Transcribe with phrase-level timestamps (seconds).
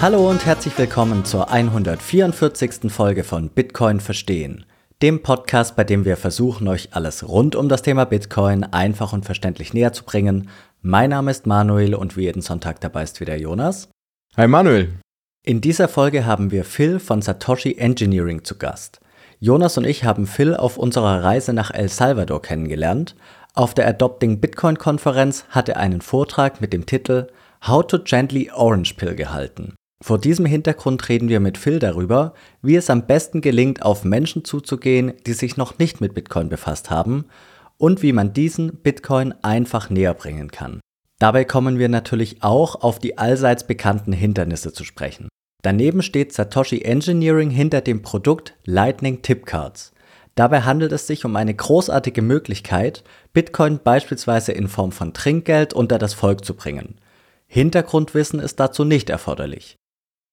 [0.00, 2.88] Hallo und herzlich willkommen zur 144.
[2.88, 4.64] Folge von Bitcoin Verstehen,
[5.02, 9.24] dem Podcast, bei dem wir versuchen, euch alles rund um das Thema Bitcoin einfach und
[9.24, 10.50] verständlich näher zu bringen.
[10.82, 13.88] Mein Name ist Manuel und wie jeden Sonntag dabei ist wieder Jonas.
[14.36, 15.00] Hi Manuel.
[15.44, 19.00] In dieser Folge haben wir Phil von Satoshi Engineering zu Gast.
[19.40, 23.16] Jonas und ich haben Phil auf unserer Reise nach El Salvador kennengelernt.
[23.54, 27.26] Auf der Adopting Bitcoin Konferenz hat er einen Vortrag mit dem Titel
[27.66, 29.74] How to Gently Orange Pill gehalten.
[30.00, 34.44] Vor diesem Hintergrund reden wir mit Phil darüber, wie es am besten gelingt, auf Menschen
[34.44, 37.26] zuzugehen, die sich noch nicht mit Bitcoin befasst haben
[37.78, 40.80] und wie man diesen Bitcoin einfach näher bringen kann.
[41.18, 45.28] Dabei kommen wir natürlich auch auf die allseits bekannten Hindernisse zu sprechen.
[45.62, 49.92] Daneben steht Satoshi Engineering hinter dem Produkt Lightning Tip Cards.
[50.36, 55.98] Dabei handelt es sich um eine großartige Möglichkeit, Bitcoin beispielsweise in Form von Trinkgeld unter
[55.98, 57.00] das Volk zu bringen.
[57.48, 59.76] Hintergrundwissen ist dazu nicht erforderlich.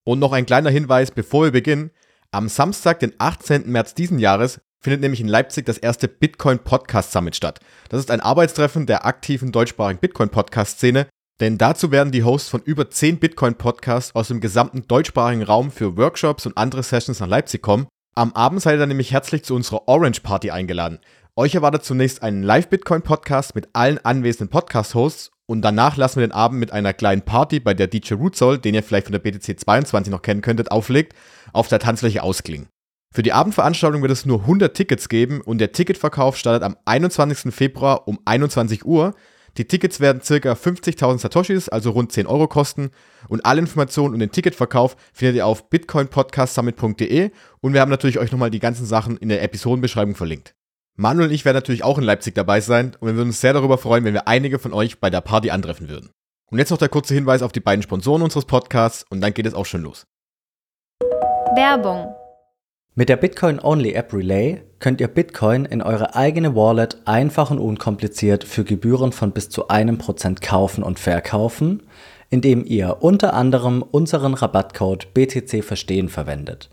[0.06, 1.92] Und noch ein kleiner Hinweis, bevor wir beginnen.
[2.32, 3.70] Am Samstag, den 18.
[3.70, 7.60] März diesen Jahres, findet nämlich in Leipzig das erste Bitcoin Podcast Summit statt.
[7.90, 11.08] Das ist ein Arbeitstreffen der aktiven deutschsprachigen Bitcoin Podcast Szene,
[11.40, 15.72] denn dazu werden die Hosts von über 10 Bitcoin Podcasts aus dem gesamten deutschsprachigen Raum
[15.72, 17.88] für Workshops und andere Sessions nach Leipzig kommen.
[18.14, 21.00] Am Abend seid ihr dann nämlich herzlich zu unserer Orange Party eingeladen.
[21.38, 26.62] Euch erwartet zunächst ein Live-Bitcoin-Podcast mit allen anwesenden Podcast-Hosts und danach lassen wir den Abend
[26.62, 30.12] mit einer kleinen Party, bei der DJ Rootsoul, den ihr vielleicht von der BTC 22
[30.12, 31.14] noch kennen könntet, auflegt,
[31.52, 32.70] auf der Tanzfläche ausklingen.
[33.14, 37.54] Für die Abendveranstaltung wird es nur 100 Tickets geben und der Ticketverkauf startet am 21.
[37.54, 39.14] Februar um 21 Uhr.
[39.58, 40.54] Die Tickets werden ca.
[40.54, 42.92] 50.000 Satoshis, also rund 10 Euro kosten.
[43.28, 48.32] Und alle Informationen und den Ticketverkauf findet ihr auf bitcoinpodcastsummit.de und wir haben natürlich euch
[48.32, 50.56] nochmal die ganzen Sachen in der Episodenbeschreibung verlinkt.
[50.98, 53.54] Manuel und ich werden natürlich auch in Leipzig dabei sein und wir würden uns sehr
[53.54, 56.12] darüber freuen, wenn wir einige von euch bei der Party antreffen würden.
[56.50, 59.46] Und jetzt noch der kurze Hinweis auf die beiden Sponsoren unseres Podcasts und dann geht
[59.46, 60.06] es auch schon los.
[61.56, 62.16] Werbung
[62.98, 68.64] mit der Bitcoin-Only-App Relay könnt ihr Bitcoin in eure eigene Wallet einfach und unkompliziert für
[68.64, 71.84] Gebühren von bis zu einem Prozent kaufen und verkaufen,
[72.30, 76.70] indem ihr unter anderem unseren Rabattcode BTC Verstehen verwendet.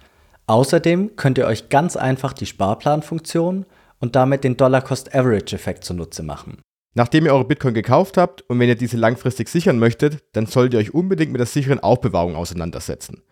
[0.47, 3.66] Außerdem könnt ihr euch ganz einfach die Sparplanfunktion
[4.02, 6.58] und damit den Dollar-Cost-Average-Effekt zunutze machen.
[6.94, 10.74] Nachdem ihr eure Bitcoin gekauft habt und wenn ihr diese langfristig sichern möchtet, dann solltet
[10.74, 13.22] ihr euch unbedingt mit der sicheren Aufbewahrung auseinandersetzen.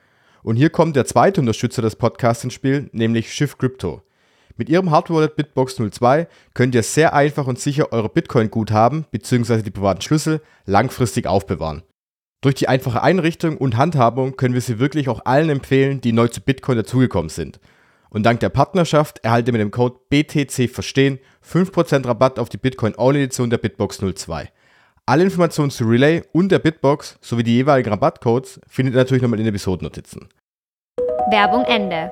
[0.42, 4.02] Und hier kommt der zweite Unterstützer des Podcasts ins Spiel, nämlich Shift Crypto.
[4.56, 9.62] Mit ihrem Hardware-Wallet Bitbox 02 könnt ihr sehr einfach und sicher eure Bitcoin-Guthaben bzw.
[9.62, 11.82] die privaten Schlüssel langfristig aufbewahren.
[12.42, 16.28] Durch die einfache Einrichtung und Handhabung können wir sie wirklich auch allen empfehlen, die neu
[16.28, 17.58] zu Bitcoin dazugekommen sind.
[18.12, 22.56] Und dank der Partnerschaft erhaltet ihr mit dem Code BTC Verstehen 5% Rabatt auf die
[22.56, 24.50] Bitcoin-All-Edition der Bitbox 02.
[25.06, 29.38] Alle Informationen zu Relay und der Bitbox sowie die jeweiligen Rabattcodes findet ihr natürlich nochmal
[29.38, 30.28] in den Episodennotizen.
[31.30, 32.10] Werbung Ende.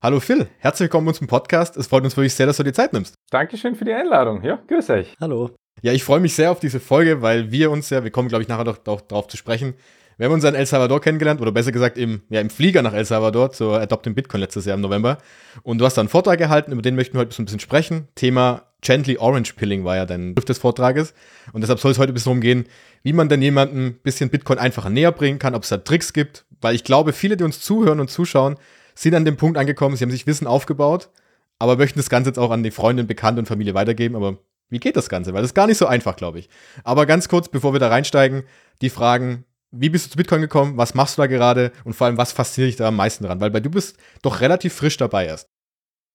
[0.00, 1.76] Hallo Phil, herzlich willkommen im Podcast.
[1.76, 3.14] Es freut uns wirklich sehr, dass du dir Zeit nimmst.
[3.30, 4.44] Dankeschön für die Einladung.
[4.44, 5.12] Ja, grüß euch.
[5.20, 5.50] Hallo.
[5.82, 8.42] Ja, ich freue mich sehr auf diese Folge, weil wir uns ja, wir kommen glaube
[8.42, 9.74] ich nachher noch darauf zu sprechen,
[10.18, 12.92] wir haben uns in El Salvador kennengelernt, oder besser gesagt im, ja, im Flieger nach
[12.92, 15.18] El Salvador zur Adopting Bitcoin letztes Jahr im November.
[15.62, 18.08] Und du hast da einen Vortrag gehalten, über den möchten wir heute ein bisschen sprechen.
[18.16, 21.14] Thema Gently Orange Pilling war ja dein Schrift des Vortrages.
[21.52, 22.66] Und deshalb soll es heute ein bisschen darum gehen,
[23.02, 26.12] wie man denn jemandem ein bisschen Bitcoin einfacher näher bringen kann, ob es da Tricks
[26.12, 26.44] gibt.
[26.60, 28.56] Weil ich glaube, viele, die uns zuhören und zuschauen,
[28.96, 31.10] sind an dem Punkt angekommen, sie haben sich Wissen aufgebaut,
[31.60, 34.16] aber möchten das Ganze jetzt auch an die Freunde, Bekannte und Familie weitergeben.
[34.16, 34.38] Aber
[34.70, 35.32] wie geht das Ganze?
[35.32, 36.48] Weil das ist gar nicht so einfach, glaube ich.
[36.82, 38.42] Aber ganz kurz, bevor wir da reinsteigen,
[38.82, 40.76] die Fragen, wie bist du zu Bitcoin gekommen?
[40.76, 41.72] Was machst du da gerade?
[41.84, 43.40] Und vor allem, was fasziniert dich da am meisten dran?
[43.40, 45.48] Weil du bist doch relativ frisch dabei erst.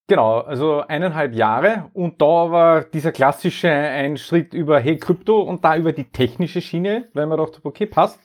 [0.07, 5.63] Genau, also eineinhalb Jahre und da war dieser klassische ein Schritt über Hey Krypto und
[5.63, 8.19] da über die technische Schiene, weil man dachte, okay, passt.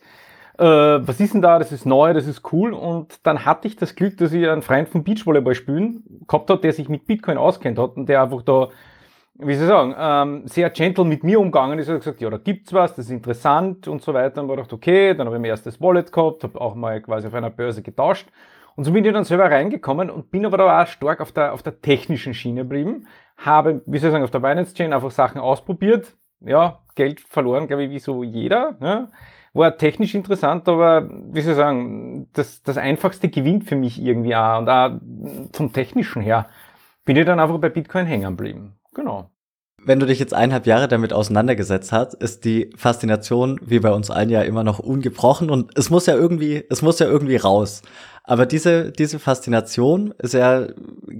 [0.59, 1.61] Äh, was ist denn da?
[1.61, 2.73] Das ist neu, das ist cool.
[2.73, 6.65] Und dann hatte ich das Glück, dass ich einen Freund vom Beachvolleyball spielen gehabt hat,
[6.65, 8.71] der sich mit Bitcoin auskennt hat und der einfach da
[9.41, 11.89] wie soll ich sagen, ähm, sehr gentle mit mir umgegangen ist.
[11.89, 14.43] Er hat gesagt, ja, da gibt's was, das ist interessant und so weiter.
[14.43, 17.29] Und war gedacht, okay, dann habe ich mein erstes Wallet gehabt, habe auch mal quasi
[17.29, 18.29] auf einer Börse getauscht.
[18.75, 21.53] Und so bin ich dann selber reingekommen und bin aber da auch stark auf der,
[21.53, 23.07] auf der technischen Schiene geblieben.
[23.37, 26.17] Habe, wie soll ich sagen, auf der Binance Chain einfach Sachen ausprobiert.
[26.41, 28.77] Ja, Geld verloren, glaube ich, wie so jeder.
[28.81, 29.09] Ja.
[29.53, 34.35] War technisch interessant, aber wie soll ich sagen, das, das einfachste gewinnt für mich irgendwie
[34.35, 34.59] auch.
[34.59, 34.93] Und auch
[35.53, 36.47] vom technischen her
[37.05, 38.79] bin ich dann einfach bei Bitcoin hängen geblieben.
[38.95, 39.31] Genau.
[39.85, 44.11] Wenn du dich jetzt eineinhalb Jahre damit auseinandergesetzt hast, ist die Faszination, wie bei uns
[44.11, 47.83] allen ja immer noch ungebrochen und es muss ja irgendwie, es muss ja irgendwie raus.
[48.25, 50.67] Aber diese, diese Faszination ist ja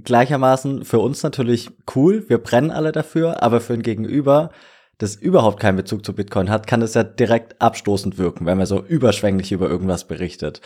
[0.03, 2.25] gleichermaßen für uns natürlich cool.
[2.27, 4.51] Wir brennen alle dafür, aber für ein Gegenüber,
[4.99, 8.67] das überhaupt keinen Bezug zu Bitcoin hat, kann es ja direkt abstoßend wirken, wenn man
[8.67, 10.61] so überschwänglich über irgendwas berichtet.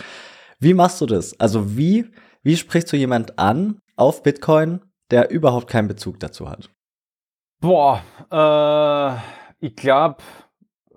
[0.59, 1.39] Wie machst du das?
[1.39, 2.07] Also wie,
[2.41, 4.81] wie sprichst du jemand an auf Bitcoin,
[5.11, 6.69] der überhaupt keinen Bezug dazu hat?
[7.63, 10.17] Boah, äh, ich glaube,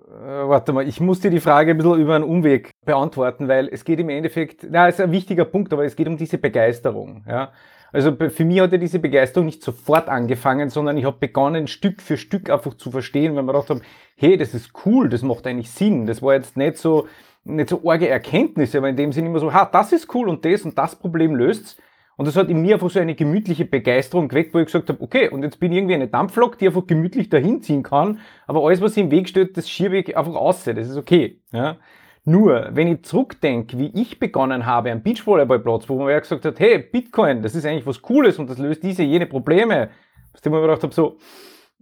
[0.05, 3.69] äh, warte mal, ich muss dir die Frage ein bisschen über einen Umweg beantworten, weil
[3.69, 7.23] es geht im Endeffekt, na, ist ein wichtiger Punkt, aber es geht um diese Begeisterung.
[7.25, 7.53] Ja?
[7.93, 12.01] Also für mich hat ja diese Begeisterung nicht sofort angefangen, sondern ich habe begonnen, Stück
[12.01, 13.81] für Stück einfach zu verstehen, wenn wir gedacht haben,
[14.17, 16.05] hey, das ist cool, das macht eigentlich Sinn.
[16.05, 17.07] Das war jetzt nicht so,
[17.45, 20.43] nicht so arge Erkenntnisse, aber in dem Sinne immer so, ha, das ist cool und
[20.43, 21.77] das und das Problem löst's.
[22.17, 25.01] Und das hat in mir einfach so eine gemütliche Begeisterung geweckt, wo ich gesagt habe,
[25.01, 28.65] okay, und jetzt bin ich irgendwie eine Dampflok, die einfach gemütlich dahin ziehen kann, aber
[28.65, 31.39] alles, was im Weg steht, das schiebe ich einfach aus, das ist okay.
[31.51, 31.77] Ja.
[32.25, 36.59] Nur, wenn ich zurückdenke, wie ich begonnen habe am Beachvolleyballplatz, wo man ja gesagt hat,
[36.59, 39.89] hey, Bitcoin, das ist eigentlich was Cooles und das löst diese, jene Probleme,
[40.33, 41.17] was ich mir gedacht habe, so,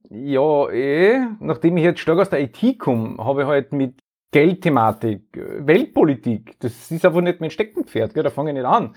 [0.09, 3.95] ja, eh, nachdem ich jetzt stark aus der IT komme, habe ich halt mit
[4.31, 8.93] Geldthematik, Weltpolitik, das ist einfach nicht mein Steckenpferd, gell, da fange ich nicht an.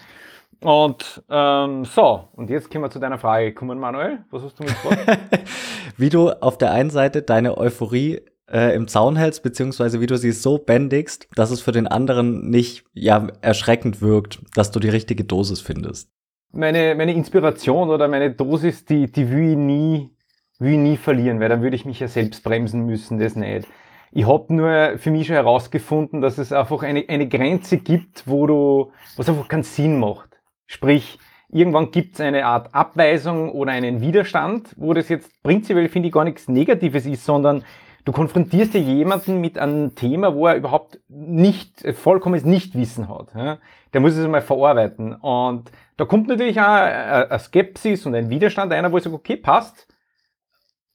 [0.61, 4.25] Und ähm, so, und jetzt kommen wir zu deiner Frage gekommen, Manuel.
[4.31, 4.93] Was hast du mit vor?
[5.97, 8.21] wie du auf der einen Seite deine Euphorie
[8.51, 12.51] äh, im Zaun hältst, beziehungsweise wie du sie so bändigst, dass es für den anderen
[12.51, 16.11] nicht ja erschreckend wirkt, dass du die richtige Dosis findest.
[16.51, 20.11] Meine, meine Inspiration oder meine Dosis, die, die will ich nie,
[20.59, 23.69] will ich nie verlieren, weil dann würde ich mich ja selbst bremsen müssen, das nicht.
[24.11, 28.47] Ich habe nur für mich schon herausgefunden, dass es einfach eine, eine Grenze gibt, wo
[28.47, 30.28] du, was einfach keinen Sinn macht.
[30.69, 31.19] Sprich,
[31.49, 36.15] irgendwann gibt es eine Art Abweisung oder einen Widerstand, wo das jetzt prinzipiell, finde ich,
[36.15, 37.65] gar nichts Negatives ist, sondern
[38.05, 43.29] du konfrontierst ja jemanden mit einem Thema, wo er überhaupt nicht, vollkommenes Nichtwissen hat.
[43.35, 45.15] Der muss es einmal verarbeiten.
[45.15, 49.37] Und da kommt natürlich auch eine Skepsis und ein Widerstand, einer, wo ich sage, okay,
[49.37, 49.89] passt.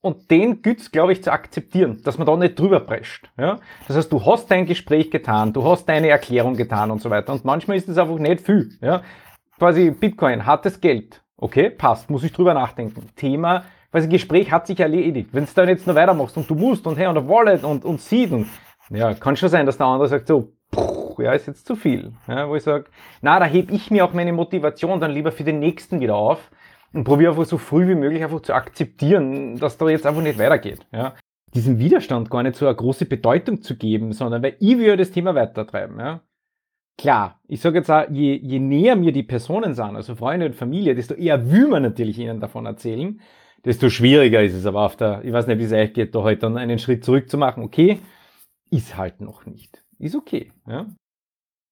[0.02, 3.32] Und den gibt's, glaube ich, zu akzeptieren, dass man da nicht drüber prescht.
[3.38, 3.60] Ja?
[3.88, 7.32] Das heißt, du hast dein Gespräch getan, du hast deine Erklärung getan und so weiter.
[7.32, 8.78] Und manchmal ist es einfach nicht viel.
[8.82, 9.02] Ja?
[9.64, 11.22] Quasi Bitcoin, hartes Geld.
[11.38, 13.08] Okay, passt, muss ich drüber nachdenken.
[13.16, 15.30] Thema, quasi Gespräch hat sich erledigt.
[15.32, 17.86] Wenn du dann jetzt noch weitermachst und du musst und hey, und der Wallet und,
[17.86, 18.48] und Seed und,
[18.90, 20.52] ja, kann schon sein, dass der andere sagt so,
[21.18, 22.12] ja, ist jetzt zu viel.
[22.28, 22.88] Ja, wo ich sage,
[23.22, 26.52] na, da heb ich mir auch meine Motivation dann lieber für den nächsten wieder auf
[26.92, 30.40] und probiere einfach so früh wie möglich einfach zu akzeptieren, dass da jetzt einfach nicht
[30.40, 30.86] weitergeht.
[30.92, 31.14] Ja.
[31.54, 34.98] Diesem Widerstand gar nicht so eine große Bedeutung zu geben, sondern weil ich will ja
[34.98, 36.02] das Thema weitertreiben.
[36.02, 36.20] Ja.
[36.98, 40.56] Klar, ich sage jetzt auch, je, je näher mir die Personen sind, also Freunde und
[40.56, 43.20] Familie, desto eher will man natürlich ihnen davon erzählen,
[43.66, 46.22] desto schwieriger ist es aber auf der, ich weiß nicht, wie es euch geht, da
[46.22, 47.64] heute dann einen Schritt zurück zu machen.
[47.64, 48.00] Okay,
[48.70, 49.84] ist halt noch nicht.
[49.98, 50.52] Ist okay.
[50.68, 50.88] Ja,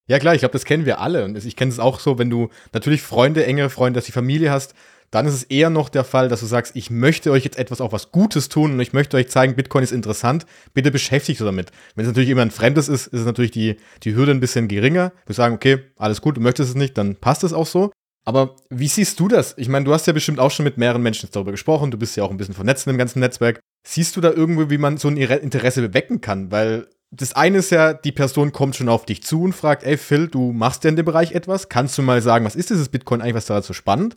[0.06, 1.24] ja klar, ich glaube, das kennen wir alle.
[1.24, 4.50] Und ich kenne es auch so, wenn du natürlich Freunde, engere Freunde, dass die Familie
[4.50, 4.74] hast,
[5.12, 7.82] dann ist es eher noch der Fall, dass du sagst, ich möchte euch jetzt etwas
[7.82, 11.46] auch was Gutes tun und ich möchte euch zeigen, Bitcoin ist interessant, bitte beschäftigt euch
[11.46, 11.70] damit.
[11.94, 15.12] Wenn es natürlich jemand Fremdes ist, ist es natürlich die, die Hürde ein bisschen geringer.
[15.26, 17.92] Wir sagen, okay, alles gut, du möchtest es nicht, dann passt es auch so.
[18.24, 19.54] Aber wie siehst du das?
[19.58, 22.16] Ich meine, du hast ja bestimmt auch schon mit mehreren Menschen darüber gesprochen, du bist
[22.16, 23.60] ja auch ein bisschen vernetzt im ganzen Netzwerk.
[23.86, 26.50] Siehst du da irgendwo, wie man so ein Interesse bewecken kann?
[26.50, 29.98] Weil das eine ist ja, die Person kommt schon auf dich zu und fragt, ey
[29.98, 32.88] Phil, du machst ja in dem Bereich etwas, kannst du mal sagen, was ist dieses
[32.88, 34.16] Bitcoin eigentlich, was daran so spannend?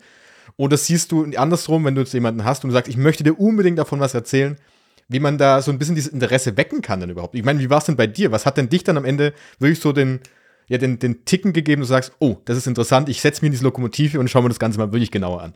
[0.56, 3.77] Oder siehst du andersrum, wenn du jetzt jemanden hast und sagst, ich möchte dir unbedingt
[3.77, 4.57] davon was erzählen,
[5.09, 7.35] wie man da so ein bisschen dieses Interesse wecken kann denn überhaupt?
[7.35, 8.31] Ich meine, wie war es denn bei dir?
[8.31, 10.21] Was hat denn dich dann am Ende wirklich so den,
[10.68, 13.52] ja, den, den Ticken gegeben, du sagst, oh, das ist interessant, ich setze mir in
[13.52, 15.54] diese Lokomotive und schaue mir das Ganze mal wirklich genauer an?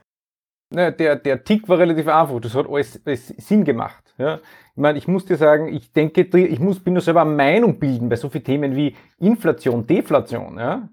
[0.71, 2.39] Naja, der, der Tick war relativ einfach.
[2.41, 4.13] Das hat alles, alles Sinn gemacht.
[4.17, 4.39] Ja.
[4.79, 8.07] Ich meine, ich muss dir sagen, ich denke, ich muss, bin nur selber Meinung bilden
[8.07, 10.57] bei so vielen Themen wie Inflation, Deflation.
[10.57, 10.87] Ja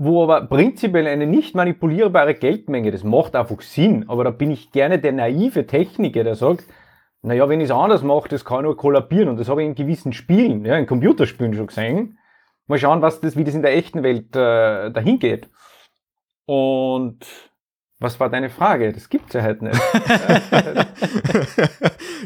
[0.00, 4.70] wo aber prinzipiell eine nicht manipulierbare Geldmenge, das macht einfach Sinn, aber da bin ich
[4.70, 6.64] gerne der naive Techniker, der sagt,
[7.22, 9.74] naja, wenn ich es anders mache, das kann nur kollabieren und das habe ich in
[9.74, 12.18] gewissen Spielen, ja, in Computerspielen schon gesehen.
[12.68, 15.48] Mal schauen, was das, wie das in der echten Welt äh, dahin geht.
[16.46, 17.26] Und
[18.00, 18.92] was war deine Frage?
[18.92, 19.76] Das gibt's ja halt nicht.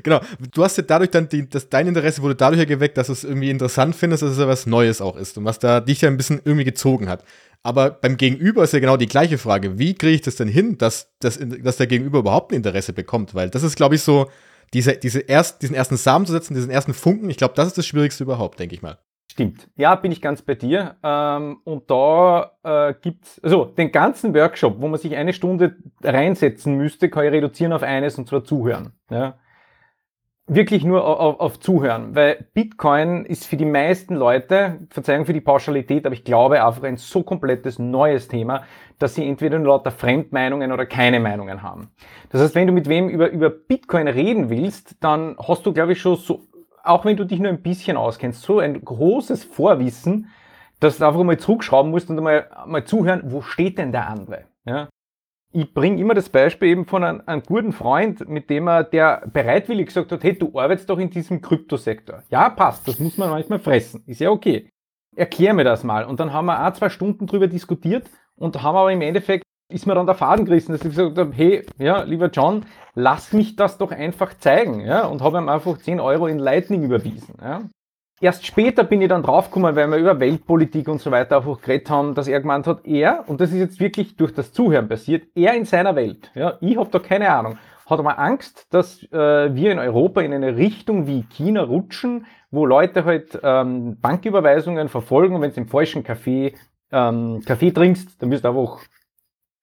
[0.02, 0.20] genau.
[0.52, 3.14] Du hast ja dadurch dann, die, das, dein Interesse wurde dadurch ja geweckt, dass du
[3.14, 6.02] es irgendwie interessant findest, dass es ja was Neues auch ist und was da dich
[6.02, 7.24] ja ein bisschen irgendwie gezogen hat.
[7.62, 9.78] Aber beim Gegenüber ist ja genau die gleiche Frage.
[9.78, 13.34] Wie kriege ich das denn hin, dass, dass, dass der Gegenüber überhaupt ein Interesse bekommt?
[13.34, 14.28] Weil das ist, glaube ich, so,
[14.74, 17.78] diese, diese erst, diesen ersten Samen zu setzen, diesen ersten Funken, ich glaube, das ist
[17.78, 18.98] das Schwierigste überhaupt, denke ich mal.
[19.32, 19.70] Stimmt.
[19.76, 20.96] Ja, bin ich ganz bei dir.
[21.02, 26.76] Ähm, und da äh, gibt's also den ganzen Workshop, wo man sich eine Stunde reinsetzen
[26.76, 28.92] müsste, kann ich reduzieren auf eines und zwar zuhören.
[29.10, 29.38] Ja.
[30.48, 35.40] wirklich nur auf, auf Zuhören, weil Bitcoin ist für die meisten Leute, Verzeihung für die
[35.40, 38.64] Pauschalität, aber ich glaube einfach ein so komplettes neues Thema,
[38.98, 41.90] dass sie entweder nur lauter Fremdmeinungen oder keine Meinungen haben.
[42.30, 45.92] Das heißt, wenn du mit wem über, über Bitcoin reden willst, dann hast du, glaube
[45.92, 46.42] ich, schon so,
[46.82, 50.28] auch wenn du dich nur ein bisschen auskennst, so ein großes Vorwissen,
[50.80, 54.44] dass du einfach mal zurückschrauben musst und mal, mal zuhören, wo steht denn der andere?
[54.64, 54.88] Ja?
[55.52, 59.22] ich bringe immer das Beispiel eben von einem, einem, guten Freund, mit dem er, der
[59.32, 62.22] bereitwillig gesagt hat, hey, du arbeitest doch in diesem Kryptosektor.
[62.30, 64.02] Ja, passt, das muss man manchmal fressen.
[64.06, 64.70] Ist ja okay.
[65.14, 66.04] Erklär mir das mal.
[66.04, 69.86] Und dann haben wir auch zwei Stunden drüber diskutiert und haben aber im Endeffekt, ist
[69.86, 72.64] mir dann der Faden gerissen, dass ich gesagt habe, hey, ja, lieber John,
[72.94, 74.80] lass mich das doch einfach zeigen.
[74.80, 77.34] Ja, und habe ihm einfach 10 Euro in Lightning überwiesen.
[77.40, 77.62] Ja.
[78.20, 81.90] Erst später bin ich dann draufgekommen, weil wir über Weltpolitik und so weiter einfach geredet
[81.90, 85.24] haben, dass er gemeint hat, er, und das ist jetzt wirklich durch das Zuhören passiert,
[85.34, 89.54] er in seiner Welt, ja, ich habe da keine Ahnung, hat aber Angst, dass äh,
[89.56, 95.34] wir in Europa in eine Richtung wie China rutschen, wo Leute halt ähm, Banküberweisungen verfolgen
[95.34, 96.54] und wenn du im falschen Kaffee
[96.92, 98.82] ähm, Kaffee trinkst, dann wirst du einfach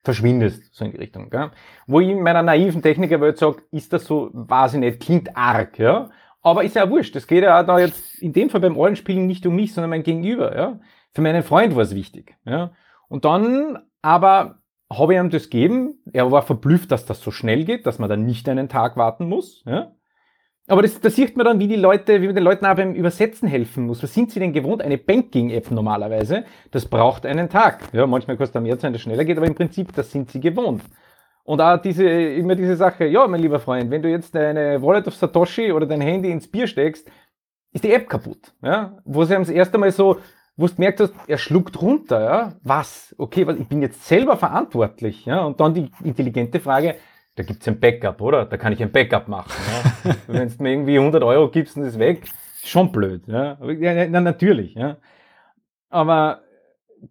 [0.04, 1.30] verschwindest, so in die Richtung.
[1.30, 1.52] Gell?
[1.88, 5.78] Wo ich in meiner naiven Technikerwelt sage, ist das so, weiß ich nicht, klingt arg,
[5.78, 6.10] ja.
[6.42, 7.16] Aber ist ja wurscht.
[7.16, 10.04] Es geht ja da jetzt in dem Fall beim Rollenspielen nicht um mich, sondern mein
[10.04, 10.56] Gegenüber.
[10.56, 10.80] Ja?
[11.14, 12.38] Für meinen Freund war es wichtig.
[12.46, 12.72] Ja?
[13.10, 14.60] Und dann aber
[14.92, 16.02] habe ich ihm das gegeben.
[16.14, 19.28] Er war verblüfft, dass das so schnell geht, dass man dann nicht einen Tag warten
[19.28, 19.64] muss.
[19.66, 19.96] Ja?
[20.70, 22.94] Aber das, das sieht man dann, wie die Leute, wie man den Leuten auch beim
[22.94, 24.04] Übersetzen helfen muss.
[24.04, 24.84] Was sind sie denn gewohnt?
[24.84, 27.90] Eine Banking-App normalerweise, das braucht einen Tag.
[27.92, 30.30] Ja, manchmal kostet es mehr sein, dass es schneller geht, aber im Prinzip, das sind
[30.30, 30.84] sie gewohnt.
[31.44, 35.08] Und auch diese, immer diese Sache, ja, mein lieber Freund, wenn du jetzt deine Wallet
[35.08, 37.10] of Satoshi oder dein Handy ins Bier steckst,
[37.72, 38.54] ist die App kaputt.
[38.62, 39.00] Ja?
[39.06, 40.18] Wo sie das erste Mal so,
[40.56, 42.54] wo du merkt hast, er schluckt runter, ja.
[42.62, 43.16] Was?
[43.18, 45.44] Okay, was, ich bin jetzt selber verantwortlich, ja.
[45.46, 46.96] Und dann die intelligente Frage,
[47.40, 48.46] da gibt's ein Backup, oder?
[48.46, 49.50] Da kann ich ein Backup machen.
[50.06, 50.16] Ja?
[50.28, 52.24] wenn du mir irgendwie 100 Euro gibst und ist weg,
[52.66, 53.58] schon blöd, ja.
[53.62, 54.98] na, natürlich, ja.
[55.90, 56.42] Aber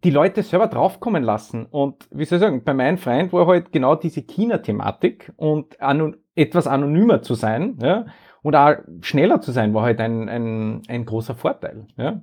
[0.05, 1.65] die Leute selber draufkommen lassen.
[1.65, 6.19] Und wie soll ich sagen, bei meinem Freund war halt genau diese China-Thematik und anon
[6.35, 8.05] etwas anonymer zu sein ja,
[8.43, 11.87] und auch schneller zu sein, war halt ein, ein, ein großer Vorteil.
[11.97, 12.23] Ja.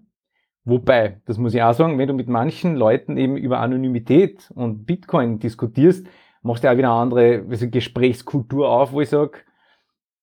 [0.63, 4.85] Wobei, das muss ich auch sagen, wenn du mit manchen Leuten eben über Anonymität und
[4.85, 6.07] Bitcoin diskutierst,
[6.45, 9.39] machst du auch wieder eine andere also Gesprächskultur auf, wo ich sage,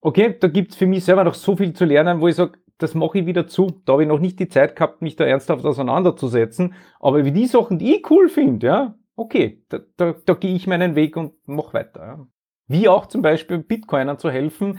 [0.01, 2.95] okay, da gibt's für mich selber noch so viel zu lernen, wo ich sage, das
[2.95, 3.83] mache ich wieder zu.
[3.85, 6.75] Da habe ich noch nicht die Zeit gehabt, mich da ernsthaft auseinanderzusetzen.
[7.01, 10.67] Aber wie die Sachen, die ich cool finde, ja, okay, da, da, da gehe ich
[10.67, 12.01] meinen Weg und mache weiter.
[12.01, 12.27] Ja.
[12.67, 14.79] Wie auch zum Beispiel Bitcoinern zu helfen,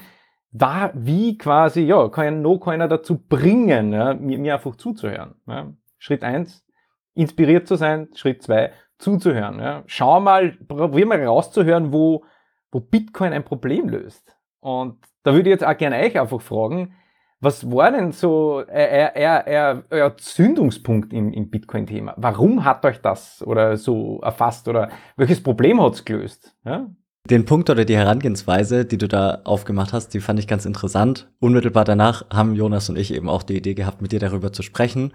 [0.52, 5.36] da wie quasi, ja, kann ein No-Coiner dazu bringen, ja, mir, mir einfach zuzuhören.
[5.48, 5.74] Ja.
[5.98, 6.66] Schritt eins,
[7.14, 8.10] inspiriert zu sein.
[8.14, 8.72] Schritt zwei,
[9.04, 9.60] zuzuhören.
[9.60, 9.84] Ja.
[9.86, 12.26] Schau mal, probier mal rauszuhören, wo,
[12.72, 14.36] wo Bitcoin ein Problem löst.
[14.60, 16.96] Und da würde ich jetzt auch gerne euch einfach fragen,
[17.40, 22.14] was war denn so euer, Zündungspunkt im, im Bitcoin-Thema?
[22.16, 26.56] Warum hat euch das oder so erfasst oder welches Problem hat es gelöst?
[26.64, 26.90] Ja?
[27.30, 31.32] Den Punkt oder die Herangehensweise, die du da aufgemacht hast, die fand ich ganz interessant.
[31.40, 34.62] Unmittelbar danach haben Jonas und ich eben auch die Idee gehabt, mit dir darüber zu
[34.62, 35.14] sprechen.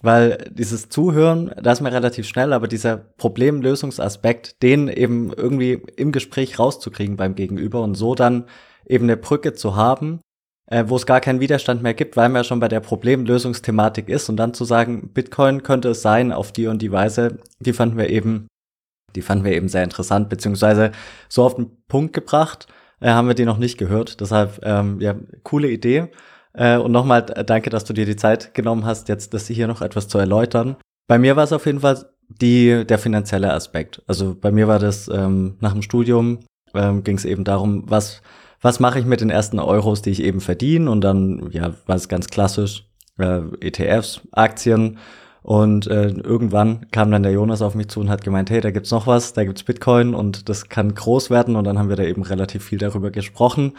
[0.00, 6.12] Weil dieses Zuhören, da ist mir relativ schnell, aber dieser Problemlösungsaspekt, den eben irgendwie im
[6.12, 8.44] Gespräch rauszukriegen beim Gegenüber und so dann
[8.86, 10.20] eben eine Brücke zu haben,
[10.66, 14.08] äh, wo es gar keinen Widerstand mehr gibt, weil man ja schon bei der Problemlösungsthematik
[14.08, 17.72] ist und dann zu sagen, Bitcoin könnte es sein auf die und die Weise, die
[17.72, 18.46] fanden wir eben,
[19.16, 20.92] die fanden wir eben sehr interessant, beziehungsweise
[21.28, 22.68] so auf den Punkt gebracht,
[23.00, 24.20] äh, haben wir die noch nicht gehört.
[24.20, 26.08] Deshalb, ähm, ja, coole Idee.
[26.58, 29.80] Äh, und nochmal danke, dass du dir die Zeit genommen hast, jetzt das hier noch
[29.80, 30.76] etwas zu erläutern.
[31.06, 34.02] Bei mir war es auf jeden Fall die, der finanzielle Aspekt.
[34.06, 36.40] Also bei mir war das ähm, nach dem Studium
[36.74, 38.20] ähm, ging es eben darum, was
[38.60, 40.90] was mache ich mit den ersten Euros, die ich eben verdiene?
[40.90, 42.86] Und dann, ja, war es ganz klassisch,
[43.18, 44.98] äh, ETFs, Aktien.
[45.42, 48.70] Und äh, irgendwann kam dann der Jonas auf mich zu und hat gemeint, hey, da
[48.70, 51.56] gibt's noch was, da gibt's Bitcoin und das kann groß werden.
[51.56, 53.74] Und dann haben wir da eben relativ viel darüber gesprochen.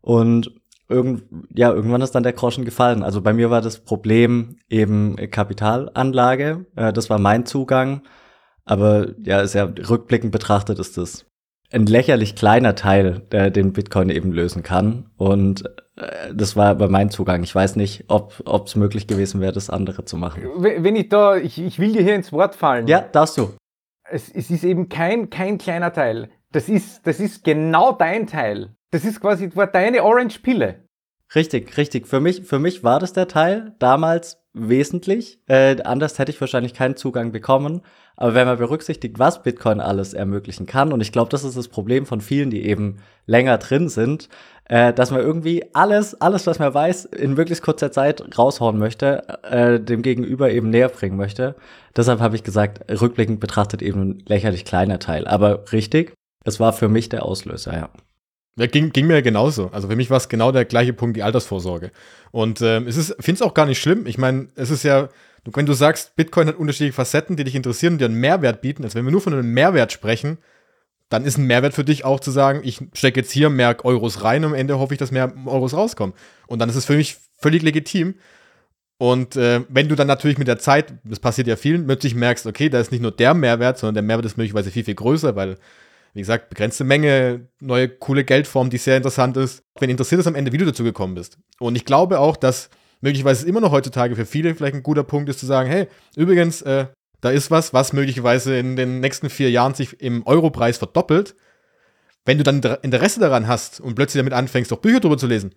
[0.00, 0.50] Und
[0.88, 1.24] irgend,
[1.54, 3.02] ja, irgendwann ist dann der Groschen gefallen.
[3.02, 6.66] Also bei mir war das Problem eben Kapitalanlage.
[6.76, 8.02] Äh, das war mein Zugang.
[8.64, 11.26] Aber ja, ist ja rückblickend betrachtet ist das
[11.72, 15.10] ein lächerlich kleiner Teil, der den Bitcoin eben lösen kann.
[15.16, 15.64] Und
[15.96, 17.42] äh, das war aber mein Zugang.
[17.42, 20.42] Ich weiß nicht, ob es möglich gewesen wäre, das andere zu machen.
[20.58, 22.86] Wenn ich da, ich, ich will dir hier ins Wort fallen.
[22.86, 23.50] Ja, darfst du.
[24.08, 26.30] Es, es ist eben kein, kein kleiner Teil.
[26.52, 28.70] Das ist, das ist genau dein Teil.
[28.96, 30.86] Das ist quasi war deine Orange Pille.
[31.34, 32.06] Richtig, richtig.
[32.06, 35.38] Für mich, für mich war das der Teil damals, wesentlich.
[35.48, 37.82] Äh, anders hätte ich wahrscheinlich keinen Zugang bekommen.
[38.16, 41.68] Aber wenn man berücksichtigt, was Bitcoin alles ermöglichen kann, und ich glaube, das ist das
[41.68, 44.30] Problem von vielen, die eben länger drin sind,
[44.64, 49.28] äh, dass man irgendwie alles, alles, was man weiß, in möglichst kurzer Zeit raushauen möchte,
[49.42, 51.54] äh, dem Gegenüber eben näher bringen möchte.
[51.94, 55.26] Deshalb habe ich gesagt, rückblickend betrachtet eben ein lächerlich kleiner Teil.
[55.26, 56.14] Aber richtig,
[56.46, 57.90] es war für mich der Auslöser, ja.
[58.58, 59.68] Ja, ging, ging mir genauso.
[59.68, 61.90] Also für mich war es genau der gleiche Punkt, die Altersvorsorge.
[62.30, 64.06] Und ähm, es ist, finde es auch gar nicht schlimm.
[64.06, 65.10] Ich meine, es ist ja,
[65.44, 68.82] wenn du sagst, Bitcoin hat unterschiedliche Facetten, die dich interessieren und dir einen Mehrwert bieten,
[68.82, 70.38] also wenn wir nur von einem Mehrwert sprechen,
[71.10, 74.24] dann ist ein Mehrwert für dich auch zu sagen, ich stecke jetzt hier mehr Euros
[74.24, 76.16] rein und am Ende hoffe ich, dass mehr Euros rauskommen.
[76.46, 78.14] Und dann ist es für mich völlig legitim.
[78.98, 82.46] Und äh, wenn du dann natürlich mit der Zeit, das passiert ja vielen, plötzlich merkst,
[82.46, 85.36] okay, da ist nicht nur der Mehrwert, sondern der Mehrwert ist möglicherweise viel, viel größer,
[85.36, 85.58] weil
[86.16, 89.62] wie gesagt, begrenzte Menge, neue coole Geldform, die sehr interessant ist.
[89.78, 91.36] Wenn interessiert ist am Ende, wie du dazu gekommen bist.
[91.58, 92.70] Und ich glaube auch, dass
[93.02, 96.62] möglicherweise immer noch heutzutage für viele vielleicht ein guter Punkt ist zu sagen, hey, übrigens,
[96.62, 96.86] äh,
[97.20, 101.36] da ist was, was möglicherweise in den nächsten vier Jahren sich im Europreis verdoppelt.
[102.24, 105.54] Wenn du dann Interesse daran hast und plötzlich damit anfängst, auch Bücher drüber zu lesen,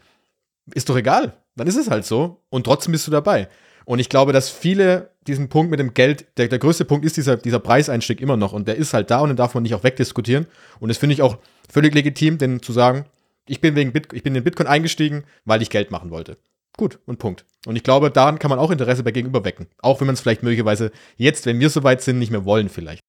[0.73, 1.37] ist doch egal.
[1.55, 2.43] Dann ist es halt so.
[2.49, 3.47] Und trotzdem bist du dabei.
[3.89, 7.17] Und ich glaube, dass viele diesen Punkt mit dem Geld, der, der größte Punkt ist
[7.17, 8.53] dieser, dieser Preiseinstieg immer noch.
[8.53, 10.45] Und der ist halt da und den darf man nicht auch wegdiskutieren.
[10.79, 13.05] Und das finde ich auch völlig legitim, denn zu sagen,
[13.47, 16.37] ich bin wegen Bit ich bin in Bitcoin eingestiegen, weil ich Geld machen wollte.
[16.77, 17.45] Gut, und Punkt.
[17.65, 19.65] Und ich glaube, daran kann man auch Interesse bei Gegenüber wecken.
[19.79, 23.01] Auch wenn man es vielleicht möglicherweise jetzt, wenn wir soweit sind, nicht mehr wollen, vielleicht.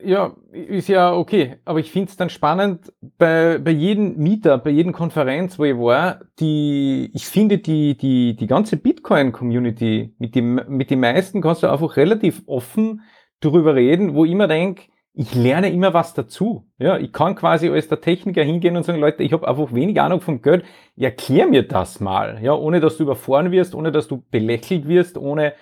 [0.00, 1.56] Ja, ist ja okay.
[1.64, 5.76] Aber ich finde es dann spannend, bei, bei jedem Mieter, bei jedem Konferenz, wo ich
[5.76, 11.64] war, die, ich finde die, die, die ganze Bitcoin-Community, mit dem, mit den meisten kannst
[11.64, 13.02] du einfach relativ offen
[13.40, 16.68] darüber reden, wo ich immer denke, ich lerne immer was dazu.
[16.78, 20.00] Ja, ich kann quasi als der Techniker hingehen und sagen, Leute, ich habe einfach wenig
[20.00, 20.64] Ahnung vom Geld,
[20.96, 22.38] erklär mir das mal.
[22.40, 25.54] Ja, ohne dass du überfahren wirst, ohne dass du belächelt wirst, ohne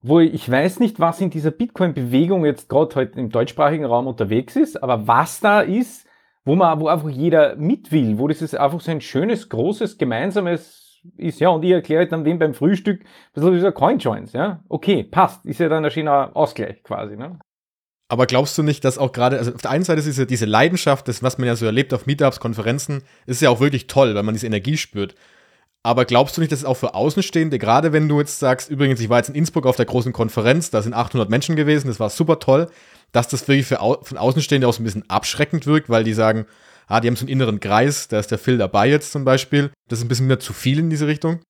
[0.00, 4.56] wo ich weiß nicht, was in dieser Bitcoin-Bewegung jetzt gerade heute im deutschsprachigen Raum unterwegs
[4.56, 6.06] ist, aber was da ist,
[6.44, 9.98] wo man, wo einfach jeder mit will, wo das ist einfach so ein schönes, großes,
[9.98, 14.62] gemeinsames ist, ja, und ich erkläre dann dem beim Frühstück, was ist dieser Coinjoins, ja,
[14.68, 17.38] okay, passt, ist ja dann ein schöner Ausgleich quasi, ne?
[18.10, 20.46] Aber glaubst du nicht, dass auch gerade, also auf der einen Seite ist diese, diese
[20.46, 24.14] Leidenschaft, das, was man ja so erlebt auf Meetups, Konferenzen, ist ja auch wirklich toll,
[24.14, 25.14] weil man diese Energie spürt.
[25.82, 29.00] Aber glaubst du nicht, dass es auch für Außenstehende, gerade wenn du jetzt sagst, übrigens,
[29.00, 32.00] ich war jetzt in Innsbruck auf der großen Konferenz, da sind 800 Menschen gewesen, das
[32.00, 32.68] war super toll,
[33.12, 36.12] dass das wirklich für au von Außenstehende auch so ein bisschen abschreckend wirkt, weil die
[36.12, 36.46] sagen,
[36.88, 39.70] ah, die haben so einen inneren Kreis, da ist der Phil dabei jetzt zum Beispiel.
[39.88, 41.40] Das ist ein bisschen mehr zu viel in diese Richtung.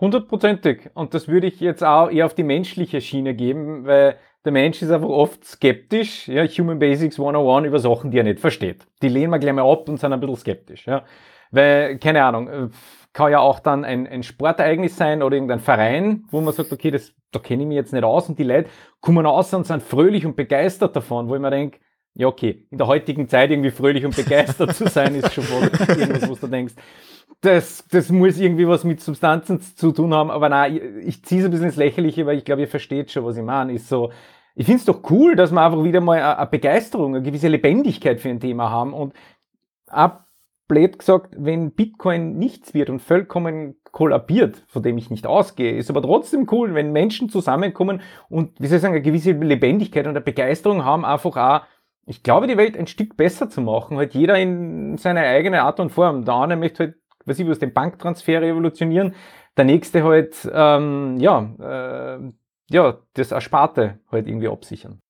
[0.00, 0.90] Hundertprozentig.
[0.94, 4.80] Und das würde ich jetzt auch eher auf die menschliche Schiene geben, weil der Mensch
[4.80, 8.86] ist einfach oft skeptisch, ja, Human Basics 101 über Sachen, die er nicht versteht.
[9.02, 11.04] Die lehnen wir gleich mal ab und sind ein bisschen skeptisch, ja.
[11.50, 12.68] Weil, keine Ahnung, äh,
[13.12, 16.90] kann ja auch dann ein, ein Sportereignis sein oder irgendein Verein, wo man sagt, okay,
[16.90, 18.68] das, da kenne ich mich jetzt nicht aus und die Leute
[19.00, 21.80] kommen raus und sind fröhlich und begeistert davon, wo ich mir denke,
[22.14, 25.44] ja okay, in der heutigen Zeit irgendwie fröhlich und begeistert zu sein, ist schon
[25.88, 26.74] irgendwas, was du denkst.
[27.40, 31.40] Das, das muss irgendwie was mit Substanzen zu tun haben, aber nein, ich, ich ziehe
[31.40, 33.72] es ein bisschen ins Lächerliche, weil ich glaube, ihr versteht schon, was ich meine.
[33.72, 34.10] Ist so,
[34.54, 38.20] ich finde es doch cool, dass wir einfach wieder mal eine Begeisterung, eine gewisse Lebendigkeit
[38.20, 39.14] für ein Thema haben und
[39.86, 40.27] ab
[40.68, 45.90] blöd gesagt, wenn Bitcoin nichts wird und vollkommen kollabiert, von dem ich nicht ausgehe, ist
[45.90, 50.10] aber trotzdem cool, wenn Menschen zusammenkommen und, wie soll ich sagen, eine gewisse Lebendigkeit und
[50.10, 51.66] eine Begeisterung haben, einfach auch,
[52.06, 55.80] ich glaube, die Welt ein Stück besser zu machen, halt jeder in seine eigene Art
[55.80, 56.24] und Form.
[56.24, 56.94] Der eine möchte halt,
[57.26, 59.14] weiß ich was, den Banktransfer revolutionieren,
[59.56, 62.32] der nächste halt, ähm, ja, äh,
[62.70, 65.00] ja, das Ersparte halt irgendwie absichern.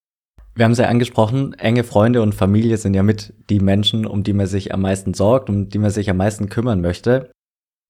[0.59, 4.25] Wir haben es ja angesprochen, enge Freunde und Familie sind ja mit die Menschen, um
[4.25, 7.31] die man sich am meisten sorgt, um die man sich am meisten kümmern möchte.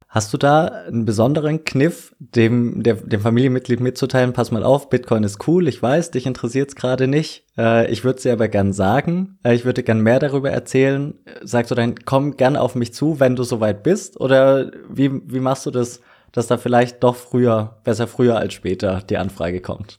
[0.07, 5.25] Hast du da einen besonderen Kniff, dem, der, dem Familienmitglied mitzuteilen, pass mal auf, Bitcoin
[5.25, 7.47] ist cool, ich weiß, dich interessiert es gerade nicht.
[7.57, 9.39] Äh, ich würde es dir aber gern sagen.
[9.45, 11.15] Äh, ich würde gern mehr darüber erzählen.
[11.43, 14.21] Sagst du dann, komm gern auf mich zu, wenn du soweit bist?
[14.21, 16.03] Oder wie, wie machst du das,
[16.33, 19.97] dass da vielleicht doch früher, besser früher als später die Anfrage kommt?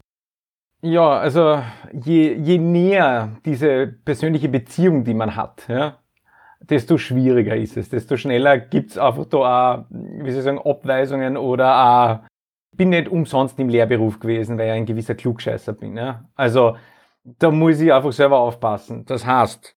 [0.82, 1.62] Ja, also
[1.92, 5.98] je, je näher diese persönliche Beziehung, die man hat, ja,
[6.62, 11.36] desto schwieriger ist es, desto schneller gibt's einfach da auch, wie soll ich sagen, Abweisungen
[11.36, 12.20] oder auch,
[12.78, 15.98] bin nicht umsonst im Lehrberuf gewesen, weil ich ein gewisser Klugscheißer bin.
[15.98, 16.24] Ja.
[16.36, 16.78] Also
[17.24, 19.06] da muss ich einfach selber aufpassen.
[19.06, 19.76] Das heißt,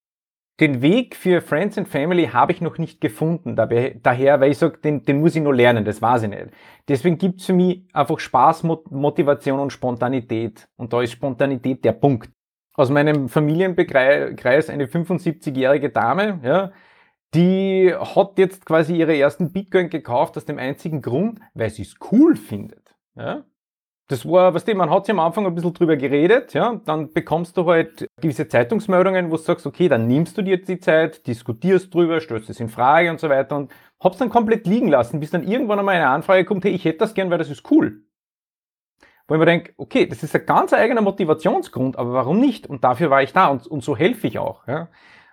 [0.60, 3.56] den Weg für Friends and Family habe ich noch nicht gefunden.
[3.56, 6.48] Daher, weil ich sage, den, den muss ich nur lernen, das weiß ich nicht.
[6.88, 10.68] Deswegen gibt es für mich einfach Spaß, Motivation und Spontanität.
[10.76, 12.30] Und da ist Spontanität der Punkt.
[12.74, 16.72] Aus meinem Familienkreis eine 75-jährige Dame, ja,
[17.34, 21.94] die hat jetzt quasi ihre ersten Bitcoin gekauft aus dem einzigen Grund, weil sie es
[22.12, 22.94] cool findet.
[23.14, 23.44] Ja?
[24.12, 26.78] Das war, was weißt du, man hat sich am Anfang ein bisschen drüber geredet, ja,
[26.84, 30.68] dann bekommst du halt gewisse Zeitungsmeldungen, wo du sagst, okay, dann nimmst du dir jetzt
[30.68, 34.66] die Zeit, diskutierst drüber, stellst es in Frage und so weiter und hab's dann komplett
[34.66, 37.38] liegen lassen, bis dann irgendwann einmal eine Anfrage kommt, hey, ich hätte das gern, weil
[37.38, 38.02] das ist cool.
[39.28, 42.66] Wo ich mir denke, okay, das ist ein ganz eigener Motivationsgrund, aber warum nicht?
[42.66, 44.68] Und dafür war ich da und, und so helfe ich auch.
[44.68, 44.88] Ja.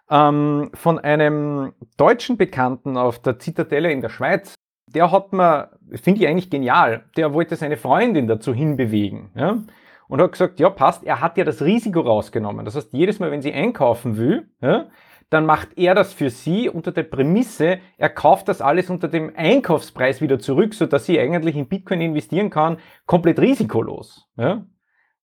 [0.09, 4.55] Ähm, von einem deutschen Bekannten auf der Zitadelle in der Schweiz,
[4.93, 9.32] der hat mir, finde ich eigentlich genial, der wollte seine Freundin dazu hinbewegen.
[9.36, 9.60] Ja?
[10.08, 12.65] Und hat gesagt, ja passt, er hat ja das Risiko rausgenommen.
[12.65, 14.88] Das heißt, jedes Mal, wenn sie einkaufen will, ja,
[15.30, 19.32] dann macht er das für sie unter der Prämisse, er kauft das alles unter dem
[19.36, 24.28] Einkaufspreis wieder zurück, so dass sie eigentlich in Bitcoin investieren kann, komplett risikolos.
[24.38, 24.65] Ja?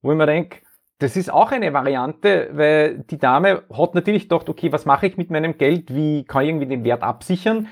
[0.02, 0.58] Wo ich mir denke,
[0.98, 5.16] das ist auch eine Variante, weil die Dame hat natürlich gedacht, okay, was mache ich
[5.16, 7.68] mit meinem Geld, wie kann ich irgendwie den Wert absichern?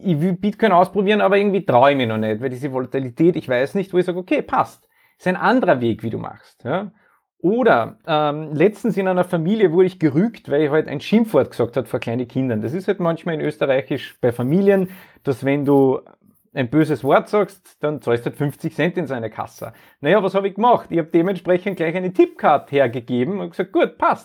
[0.00, 3.48] Ich will Bitcoin ausprobieren, aber irgendwie traue ich mir noch nicht, weil diese Volatilität, ich
[3.48, 4.88] weiß nicht, wo ich sage, okay, passt.
[5.18, 6.62] Ist ein anderer Weg, wie du machst.
[6.64, 6.92] Ja?
[7.40, 11.76] Oder ähm, letztens in einer Familie wurde ich gerügt, weil ich halt ein Schimpfwort gesagt
[11.76, 12.60] hat vor kleine Kindern.
[12.60, 14.90] Das ist halt manchmal in Österreichisch bei Familien,
[15.22, 16.00] dass wenn du
[16.52, 19.72] ein böses Wort sagst, dann zahlst du halt 50 Cent in seine Kasse.
[20.00, 20.88] Naja, was habe ich gemacht?
[20.90, 24.24] Ich habe dementsprechend gleich eine Tippcard hergegeben und gesagt, gut, passt.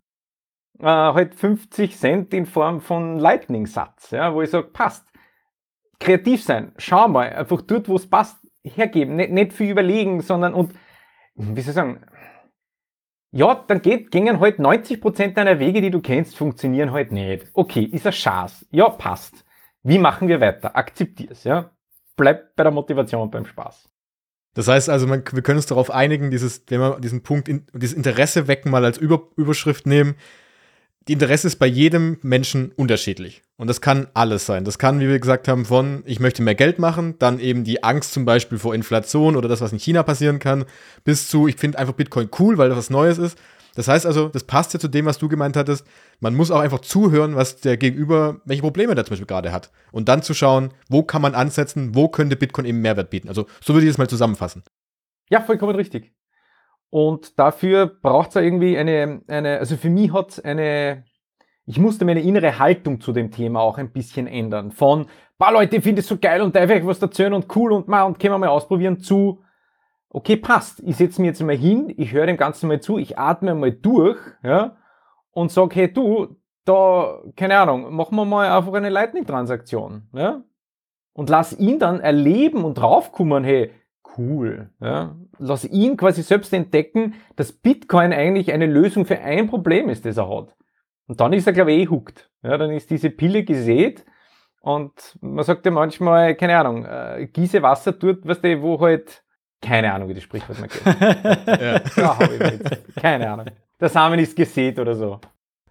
[0.80, 5.08] Äh, halt 50 Cent in Form von Lightning-Satz, ja, wo ich sage, passt.
[6.04, 9.16] Kreativ sein, schau mal, einfach dort, wo es passt, hergeben.
[9.16, 10.74] Nicht, nicht viel überlegen, sondern und,
[11.36, 12.06] wie soll ich sagen,
[13.32, 17.48] ja, dann geht, gingen halt 90% deiner Wege, die du kennst, funktionieren halt nicht.
[17.54, 18.66] Okay, ist ein Schatz.
[18.70, 19.44] Ja, passt.
[19.82, 20.76] Wie machen wir weiter?
[20.76, 21.72] Akzeptier's, ja.
[22.16, 23.90] Bleib bei der Motivation und beim Spaß.
[24.54, 27.66] Das heißt also, man, wir können uns darauf einigen, dieses, wenn wir diesen Punkt, in,
[27.74, 30.16] dieses Interesse wecken mal als Über, Überschrift nehmen,
[31.08, 33.44] die Interesse ist bei jedem Menschen unterschiedlich.
[33.58, 34.64] Und das kann alles sein.
[34.64, 37.84] Das kann, wie wir gesagt haben, von ich möchte mehr Geld machen, dann eben die
[37.84, 40.66] Angst zum Beispiel vor Inflation oder das, was in China passieren kann,
[41.04, 43.38] bis zu, ich finde einfach Bitcoin cool, weil das was Neues ist.
[43.76, 45.86] Das heißt also, das passt ja zu dem, was du gemeint hattest.
[46.20, 49.72] Man muss auch einfach zuhören, was der Gegenüber, welche Probleme der zum Beispiel gerade hat.
[49.92, 53.30] Und dann zu schauen, wo kann man ansetzen, wo könnte Bitcoin eben Mehrwert bieten.
[53.30, 54.64] Also so würde ich das mal zusammenfassen.
[55.30, 56.14] Ja, vollkommen richtig.
[56.94, 61.06] Und dafür braucht es irgendwie eine, eine, also für mich hat eine,
[61.66, 64.70] ich musste meine innere Haltung zu dem Thema auch ein bisschen ändern.
[64.70, 65.08] Von,
[65.40, 67.88] paar Leute, ich finde es so geil und darf euch was erzählen und cool und
[67.88, 69.42] mal und können wir mal ausprobieren zu,
[70.10, 73.18] okay, passt, ich setze mich jetzt mal hin, ich höre dem Ganzen mal zu, ich
[73.18, 74.78] atme mal durch, ja,
[75.32, 80.44] und sage, hey du, da, keine Ahnung, machen wir mal einfach eine Lightning-Transaktion, ja,
[81.14, 83.72] und lass ihn dann erleben und draufkommen, hey,
[84.18, 84.70] cool.
[84.80, 85.16] Ja?
[85.38, 90.18] Lass ihn quasi selbst entdecken, dass Bitcoin eigentlich eine Lösung für ein Problem ist, das
[90.18, 90.56] er hat.
[91.08, 92.30] Und dann ist er, glaube ich, eh hooked.
[92.44, 94.06] Ja, dann ist diese Pille gesät
[94.62, 99.22] und man sagt ja manchmal, keine Ahnung, äh, gieße Wasser dort, weißt du, wo halt,
[99.62, 100.86] keine Ahnung, wie das Sprichwort mal geht.
[101.98, 102.18] ja.
[102.18, 102.18] ja
[102.96, 103.48] keine Ahnung.
[103.82, 105.20] Der Samen ist gesät oder so.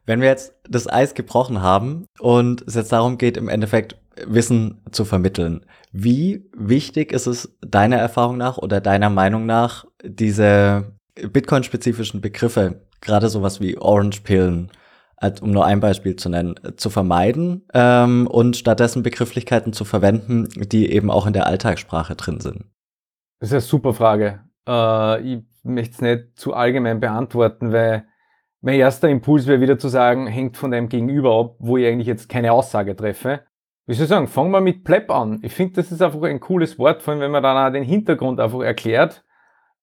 [0.04, 3.96] Wenn wir jetzt das Eis gebrochen haben und es jetzt darum geht, im Endeffekt
[4.26, 10.92] Wissen zu vermitteln, wie wichtig ist es deiner Erfahrung nach oder deiner Meinung nach, diese
[11.14, 14.70] Bitcoin-spezifischen Begriffe, gerade sowas wie Orange-Pillen,
[15.40, 20.90] um nur ein Beispiel zu nennen, zu vermeiden ähm, und stattdessen Begrifflichkeiten zu verwenden, die
[20.90, 22.64] eben auch in der Alltagssprache drin sind?
[23.38, 24.40] Das ist eine super Frage.
[24.66, 28.06] Äh, ich möchte es nicht zu allgemein beantworten, weil
[28.60, 32.06] mein erster Impuls wäre wieder zu sagen, hängt von deinem Gegenüber ab, wo ich eigentlich
[32.06, 33.40] jetzt keine Aussage treffe.
[33.92, 35.40] Wie soll ich sagen, fangen wir mit Pleb an.
[35.42, 37.84] Ich finde, das ist einfach ein cooles Wort, vor allem wenn man dann auch den
[37.84, 39.22] Hintergrund einfach erklärt,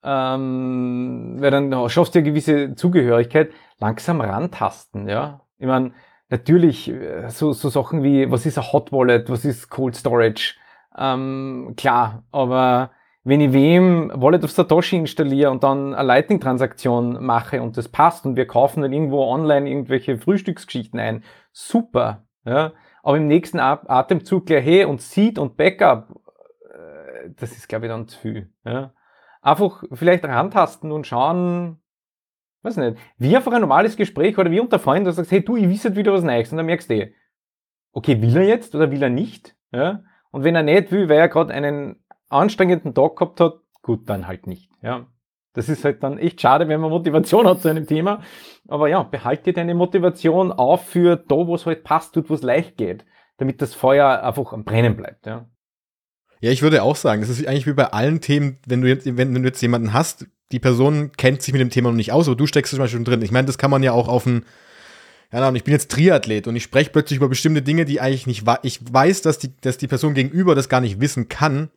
[0.03, 5.41] ähm, weil dann schaffst du ja gewisse Zugehörigkeit, langsam rantasten, ja.
[5.59, 5.91] Ich meine,
[6.27, 10.55] natürlich äh, so, so Sachen wie, was ist ein Hot Wallet, was ist Cold Storage,
[10.97, 12.89] ähm, klar, aber
[13.23, 18.25] wenn ich wem Wallet of Satoshi installiere und dann eine Lightning-Transaktion mache und das passt
[18.25, 22.23] und wir kaufen dann irgendwo online irgendwelche Frühstücksgeschichten ein, super.
[22.43, 22.71] Ja?
[23.03, 26.09] Aber im nächsten Atemzug gleich hey und Seed und Backup,
[26.73, 28.53] äh, das ist glaube ich dann zu viel.
[28.65, 28.93] Ja?
[29.41, 31.81] Einfach vielleicht rantasten und schauen,
[32.63, 35.55] weiß nicht, wie einfach ein normales Gespräch oder wie unter Freunden, du sagst, hey du,
[35.55, 37.13] ich wisse wieder was Neues und dann merkst du, eh,
[37.91, 39.55] okay, will er jetzt oder will er nicht?
[39.71, 40.03] Ja?
[40.31, 44.27] Und wenn er nicht will, weil er gerade einen anstrengenden Tag gehabt hat, gut, dann
[44.27, 44.69] halt nicht.
[44.81, 45.07] Ja.
[45.53, 48.21] Das ist halt dann echt schade, wenn man Motivation hat zu einem Thema.
[48.67, 52.43] Aber ja, behalte deine Motivation auf für da, wo es halt passt, tut, wo es
[52.43, 53.05] leicht geht,
[53.37, 55.25] damit das Feuer einfach am Brennen bleibt.
[55.25, 55.49] Ja.
[56.41, 59.05] Ja, ich würde auch sagen, das ist eigentlich wie bei allen Themen, wenn du jetzt,
[59.17, 62.27] wenn du jetzt jemanden hast, die Person kennt sich mit dem Thema noch nicht aus,
[62.27, 63.21] aber du steckst zum Beispiel schon drin.
[63.21, 64.45] Ich meine, das kann man ja auch auf ein,
[65.33, 68.45] ja, ich bin jetzt Triathlet und ich spreche plötzlich über bestimmte Dinge, die eigentlich nicht,
[68.63, 71.69] ich weiß, dass die, dass die Person gegenüber das gar nicht wissen kann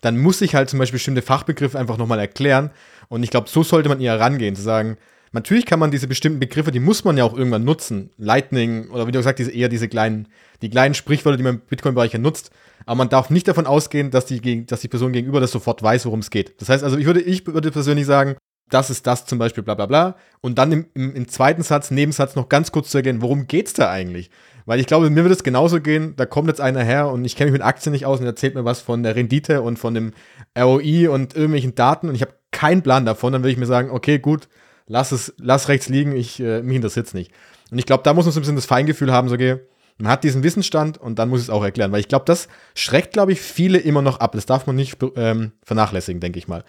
[0.00, 2.70] dann muss ich halt zum Beispiel bestimmte Fachbegriffe einfach nochmal erklären.
[3.08, 4.96] Und ich glaube, so sollte man eher rangehen, zu sagen,
[5.32, 8.10] natürlich kann man diese bestimmten Begriffe, die muss man ja auch irgendwann nutzen.
[8.16, 10.28] Lightning oder wie du gesagt hast, eher diese kleinen,
[10.62, 12.50] die kleinen Sprichwörter, die man im Bitcoin-Bereich ja nutzt.
[12.86, 16.06] Aber man darf nicht davon ausgehen, dass die, dass die Person gegenüber das sofort weiß,
[16.06, 16.60] worum es geht.
[16.60, 18.36] Das heißt also, ich würde, ich würde persönlich sagen,
[18.70, 20.16] das ist das zum Beispiel, bla bla bla.
[20.40, 23.72] Und dann im, im, im zweiten Satz, Nebensatz noch ganz kurz zu ergänzen, worum geht's
[23.72, 24.30] da eigentlich?
[24.66, 27.36] Weil ich glaube, mir würde es genauso gehen, da kommt jetzt einer her und ich
[27.36, 29.94] kenne mich mit Aktien nicht aus und erzählt mir was von der Rendite und von
[29.94, 30.12] dem
[30.58, 33.90] ROI und irgendwelchen Daten und ich habe keinen Plan davon, dann würde ich mir sagen,
[33.90, 34.48] okay, gut,
[34.86, 37.32] lass es, lass rechts liegen, ich, äh, mich interessiert es nicht.
[37.70, 39.60] Und ich glaube, da muss man so ein bisschen das Feingefühl haben, so, okay,
[39.98, 43.12] man hat diesen Wissensstand und dann muss es auch erklären, weil ich glaube, das schreckt,
[43.12, 44.32] glaube ich, viele immer noch ab.
[44.32, 46.64] Das darf man nicht ähm, vernachlässigen, denke ich mal.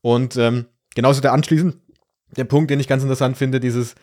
[0.00, 1.76] Und ähm, genauso der anschließend,
[2.36, 3.94] der Punkt, den ich ganz interessant finde, dieses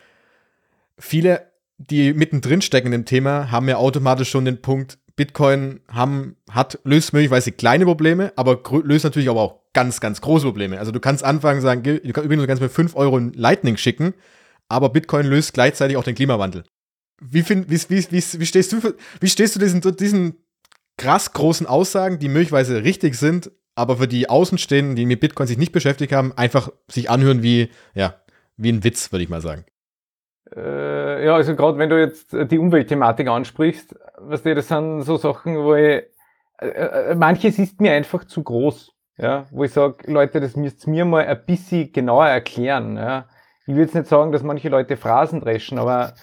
[0.98, 6.80] viele, die mittendrin stecken dem Thema, haben ja automatisch schon den Punkt, Bitcoin haben, hat,
[6.84, 10.80] löst möglicherweise kleine Probleme, aber löst natürlich aber auch ganz, ganz große Probleme.
[10.80, 13.78] Also du kannst anfangen sagen, du kannst übrigens du kannst mir 5 Euro in Lightning
[13.78, 14.14] schicken,
[14.70, 16.64] aber Bitcoin löst gleichzeitig auch den Klimawandel.
[17.20, 20.36] Wie, find, wie, wie, wie, wie stehst du, wie stehst du diesen, diesen
[20.98, 25.58] krass großen Aussagen, die möglicherweise richtig sind, aber für die Außenstehenden, die mit Bitcoin sich
[25.58, 28.16] nicht beschäftigt haben, einfach sich anhören wie, ja,
[28.58, 29.66] wie ein Witz, würde ich mal sagen.
[30.56, 35.18] Äh, ja, also gerade wenn du jetzt die Umweltthematik ansprichst, was du, das sind so
[35.18, 36.04] Sachen, wo ich,
[36.60, 40.88] äh, äh, manches ist mir einfach zu groß, ja, wo ich sage, Leute, das müsst
[40.88, 43.28] ihr mir mal ein bisschen genauer erklären, ja.
[43.68, 46.14] Ich will jetzt nicht sagen, dass manche Leute Phrasen dreschen, aber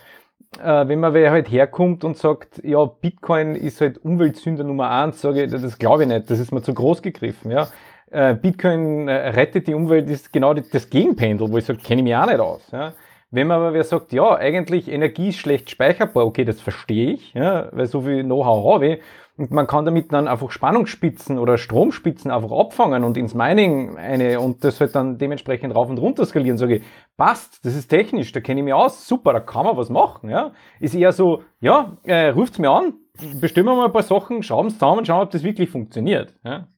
[0.62, 5.20] äh, wenn man wer halt herkommt und sagt, ja, Bitcoin ist halt Umweltsünder Nummer eins,
[5.20, 7.68] sage ich, das glaube ich nicht, das ist mir zu groß gegriffen, ja.
[8.10, 12.04] Äh, Bitcoin äh, rettet die Umwelt, ist genau das Gegenpendel, wo ich sage, kenne ich
[12.04, 12.92] mich auch nicht aus, ja.
[13.30, 17.34] Wenn man aber wer sagt, ja, eigentlich Energie ist schlecht speicherbar, okay, das verstehe ich,
[17.34, 19.00] ja, weil so viel Know-how habe ich.
[19.36, 24.38] Und man kann damit dann einfach Spannungsspitzen oder Stromspitzen einfach abfangen und ins Mining eine
[24.38, 26.56] und das halt dann dementsprechend rauf und runter skalieren.
[26.56, 26.84] Sage ich,
[27.16, 30.30] passt, das ist technisch, da kenne ich mich aus, super, da kann man was machen.
[30.30, 30.52] Ja.
[30.78, 32.94] Ist eher so, ja, äh, ruft's mir an,
[33.40, 36.32] bestimmen wir mal ein paar Sachen, schrauben es zusammen, schauen, ob das wirklich funktioniert.
[36.44, 36.68] Ja.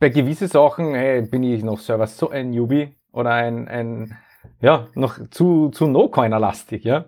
[0.00, 4.18] Bei gewissen Sachen hey, bin ich noch selber so ein Newbie oder ein, ein
[4.60, 7.04] ja, noch zu, zu No-Coiner-lastig, ja.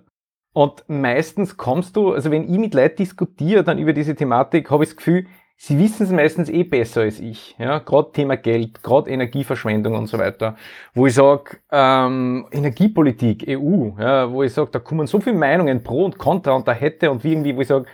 [0.55, 4.85] Und meistens kommst du, also wenn ich mit Leuten diskutiere dann über diese Thematik, habe
[4.85, 7.57] ich das Gefühl, sie wissen es meistens eh besser als ich.
[7.59, 10.57] Ja, gerade Thema Geld, gerade Energieverschwendung und so weiter.
[10.95, 15.83] Wo ich sage, ähm, Energiepolitik, EU, ja, wo ich sage, da kommen so viele Meinungen
[15.83, 17.87] pro und contra und da hätte und irgendwie, wo ich sage,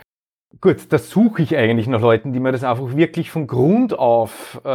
[0.59, 4.59] Gut, da suche ich eigentlich nach Leuten, die mir das einfach wirklich von Grund auf
[4.65, 4.67] äh,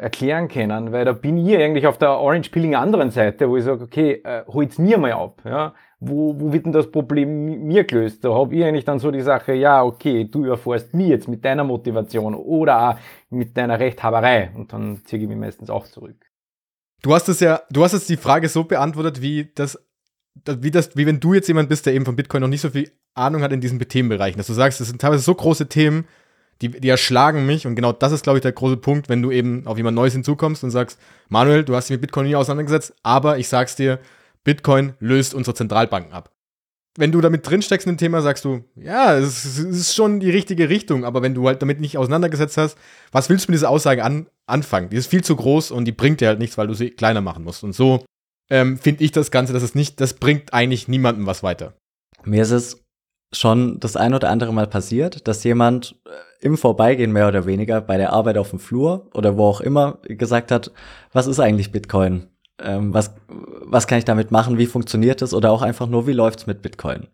[0.00, 3.64] erklären können, weil da bin ich eigentlich auf der Orange Peeling anderen Seite, wo ich
[3.64, 7.84] sage, okay, äh, holt's mir mal ab, ja, wo, wo wird denn das Problem mir
[7.84, 8.24] gelöst?
[8.24, 11.44] Da habe ich eigentlich dann so die Sache, ja, okay, du erfährst mir jetzt mit
[11.44, 12.96] deiner Motivation oder auch
[13.30, 16.16] mit deiner Rechthaberei und dann ziehe ich mich meistens auch zurück.
[17.02, 19.78] Du hast es ja, du hast jetzt die Frage so beantwortet, wie das
[20.44, 22.70] wie, das, wie wenn du jetzt jemand bist, der eben von Bitcoin noch nicht so
[22.70, 26.06] viel Ahnung hat in diesen Themenbereichen, dass du sagst, das sind teilweise so große Themen,
[26.60, 29.30] die, die erschlagen mich und genau das ist, glaube ich, der große Punkt, wenn du
[29.30, 32.94] eben auf jemand Neues hinzukommst und sagst, Manuel, du hast dich mit Bitcoin nie auseinandergesetzt,
[33.02, 33.98] aber ich sag's dir,
[34.46, 36.32] Bitcoin löst unsere Zentralbanken ab.
[36.96, 40.70] Wenn du damit drinsteckst in dem Thema, sagst du, ja, es ist schon die richtige
[40.70, 42.78] Richtung, aber wenn du halt damit nicht auseinandergesetzt hast,
[43.12, 44.88] was willst du mit dieser Aussage an, anfangen?
[44.88, 47.20] Die ist viel zu groß und die bringt dir halt nichts, weil du sie kleiner
[47.20, 47.64] machen musst.
[47.64, 48.04] Und so
[48.48, 51.74] ähm, finde ich das Ganze, dass es nicht, das bringt eigentlich niemandem was weiter.
[52.24, 52.84] Mir ist es
[53.34, 57.80] schon das ein oder andere Mal passiert, dass jemand äh, im Vorbeigehen mehr oder weniger
[57.80, 60.70] bei der Arbeit auf dem Flur oder wo auch immer gesagt hat,
[61.12, 62.28] was ist eigentlich Bitcoin?
[62.60, 64.58] Ähm, was, was kann ich damit machen?
[64.58, 65.34] Wie funktioniert es?
[65.34, 67.08] Oder auch einfach nur, wie läuft's mit Bitcoin?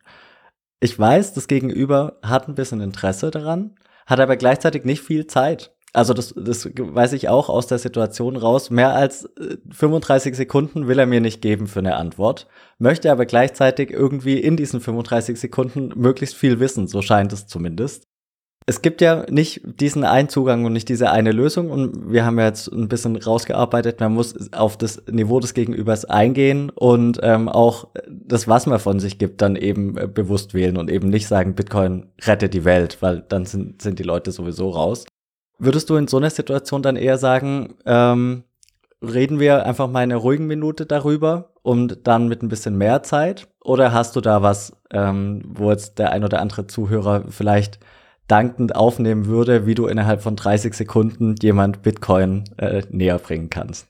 [0.81, 3.77] Ich weiß, das Gegenüber hat ein bisschen Interesse daran,
[4.07, 5.75] hat aber gleichzeitig nicht viel Zeit.
[5.93, 8.71] Also das, das weiß ich auch aus der Situation raus.
[8.71, 9.29] Mehr als
[9.71, 14.41] 35 äh, Sekunden will er mir nicht geben für eine Antwort, möchte aber gleichzeitig irgendwie
[14.41, 18.09] in diesen 35 Sekunden möglichst viel wissen, so scheint es zumindest.
[18.67, 22.39] Es gibt ja nicht diesen einen Zugang und nicht diese eine Lösung und wir haben
[22.39, 27.49] ja jetzt ein bisschen rausgearbeitet, man muss auf das Niveau des Gegenübers eingehen und ähm,
[27.49, 31.27] auch das, was man von sich gibt, dann eben äh, bewusst wählen und eben nicht
[31.27, 35.07] sagen, Bitcoin rettet die Welt, weil dann sind, sind die Leute sowieso raus.
[35.59, 38.45] Würdest du in so einer Situation dann eher sagen, ähm,
[39.03, 43.49] reden wir einfach mal eine ruhigen Minute darüber und dann mit ein bisschen mehr Zeit?
[43.61, 47.79] Oder hast du da was, ähm, wo jetzt der ein oder andere Zuhörer vielleicht
[48.29, 53.89] dankend aufnehmen würde, wie du innerhalb von 30 Sekunden jemand Bitcoin äh, näher bringen kannst?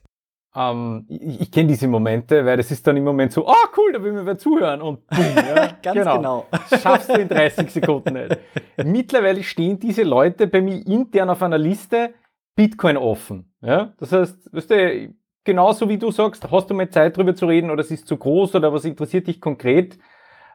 [0.55, 3.91] Ähm, ich, ich kenne diese Momente, weil das ist dann im Moment so, oh cool,
[3.93, 6.17] da will mir wer zuhören und boom, ja, Ganz genau.
[6.17, 6.45] genau.
[6.81, 8.37] Schaffst du in 30 Sekunden nicht.
[8.83, 12.13] Mittlerweile stehen diese Leute bei mir intern auf einer Liste,
[12.55, 13.51] Bitcoin offen.
[13.61, 13.93] Ja?
[13.97, 17.71] Das heißt, weißt du, genauso wie du sagst, hast du mal Zeit drüber zu reden
[17.71, 19.97] oder es ist zu groß oder was interessiert dich konkret?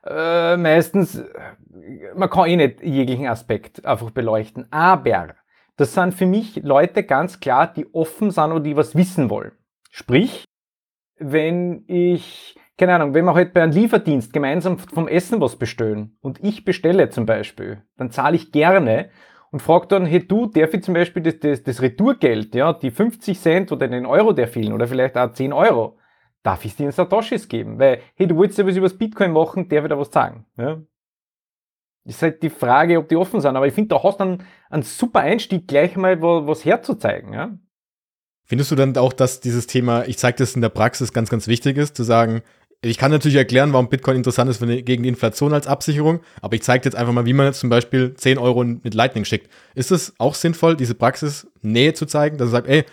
[0.09, 1.23] Äh, meistens,
[2.16, 4.66] man kann eh nicht jeglichen Aspekt einfach beleuchten.
[4.71, 5.35] Aber
[5.77, 9.53] das sind für mich Leute ganz klar, die offen sind oder die was wissen wollen.
[9.90, 10.44] Sprich,
[11.18, 16.16] wenn ich, keine Ahnung, wenn wir halt bei einem Lieferdienst gemeinsam vom Essen was bestellen
[16.21, 19.11] und ich bestelle zum Beispiel, dann zahle ich gerne
[19.51, 22.90] und frage dann, hey du, darf ich zum Beispiel das, das, das Retourgeld, ja, die
[22.90, 25.99] 50 Cent oder den Euro, der fehlen oder vielleicht auch 10 Euro,
[26.48, 27.78] darf ich dir in Satoshis geben?
[27.78, 30.46] Weil, hey, du wolltest ja was über das Bitcoin machen, darf ich da was sagen?
[30.56, 30.80] Ja?
[32.06, 33.54] ist halt die Frage, ob die offen sind.
[33.54, 37.34] Aber ich finde, da hast du einen, einen super Einstieg, gleich mal was herzuzeigen.
[37.34, 37.58] Ja?
[38.46, 41.48] Findest du dann auch, dass dieses Thema, ich zeige das in der Praxis, ganz, ganz
[41.48, 42.40] wichtig ist, zu sagen,
[42.80, 46.62] ich kann natürlich erklären, warum Bitcoin interessant ist gegen die Inflation als Absicherung, aber ich
[46.62, 49.52] zeige jetzt einfach mal, wie man jetzt zum Beispiel 10 Euro mit Lightning schickt.
[49.74, 52.84] Ist es auch sinnvoll, diese Praxis Nähe zu zeigen, dass er sagt, ey,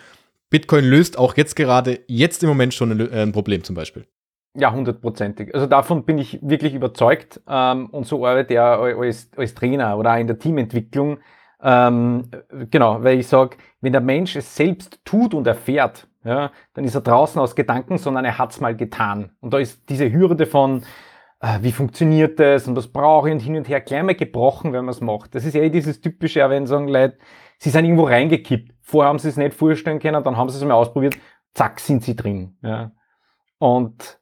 [0.50, 4.06] Bitcoin löst auch jetzt gerade, jetzt im Moment schon ein, ein Problem zum Beispiel?
[4.54, 5.54] Ja, hundertprozentig.
[5.54, 10.14] Also davon bin ich wirklich überzeugt ähm, und so arbeite ich als, als Trainer oder
[10.14, 11.18] auch in der Teamentwicklung.
[11.62, 12.30] Ähm,
[12.70, 16.94] genau, weil ich sage, wenn der Mensch es selbst tut und erfährt, ja, dann ist
[16.94, 19.30] er draußen aus Gedanken, sondern er hat's mal getan.
[19.40, 20.82] Und da ist diese Hürde von,
[21.40, 24.72] äh, wie funktioniert das und was brauche ich und hin und her gleich mal gebrochen,
[24.72, 25.34] wenn man es macht.
[25.34, 27.18] Das ist ja eh dieses typische, wenn sagen Leute,
[27.58, 28.75] sie sind irgendwo reingekippt.
[28.86, 31.16] Vorher haben sie es nicht vorstellen können, dann haben sie es mal ausprobiert,
[31.54, 32.56] zack, sind sie drin.
[32.62, 32.92] Ja.
[33.58, 34.20] Und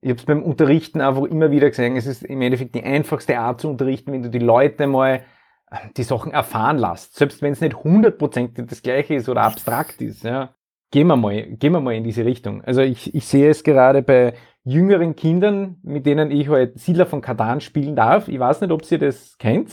[0.00, 3.38] ich habe es beim Unterrichten einfach immer wieder gesehen, es ist im Endeffekt die einfachste
[3.38, 5.22] Art zu unterrichten, wenn du die Leute mal
[5.70, 7.14] äh, die Sachen erfahren lässt.
[7.16, 10.24] Selbst wenn es nicht hundertprozentig das gleiche ist oder abstrakt ist.
[10.24, 10.54] Ja.
[10.90, 12.64] Gehen wir mal, gehen wir mal in diese Richtung.
[12.64, 14.32] Also ich, ich sehe es gerade bei
[14.64, 18.28] jüngeren Kindern, mit denen ich halt Siedler von Katan spielen darf.
[18.28, 19.70] Ich weiß nicht, ob ihr das kennt.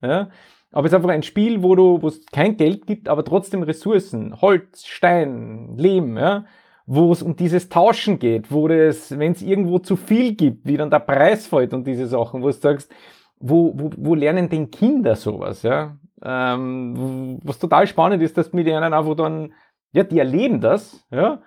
[0.00, 0.30] Ja.
[0.76, 3.62] Aber es ist einfach ein Spiel, wo du, wo es kein Geld gibt, aber trotzdem
[3.62, 6.44] Ressourcen, Holz, Stein, Lehm, ja
[6.86, 10.76] wo es um dieses Tauschen geht, wo es, wenn es irgendwo zu viel gibt, wie
[10.76, 12.92] dann der Preis fällt und diese Sachen, wo du sagst,
[13.40, 15.96] wo, wo, wo lernen denn Kinder sowas, ja?
[16.22, 19.52] Ähm, was total spannend ist, dass mit denen einfach dann,
[19.92, 21.42] ja, die erleben das, ja,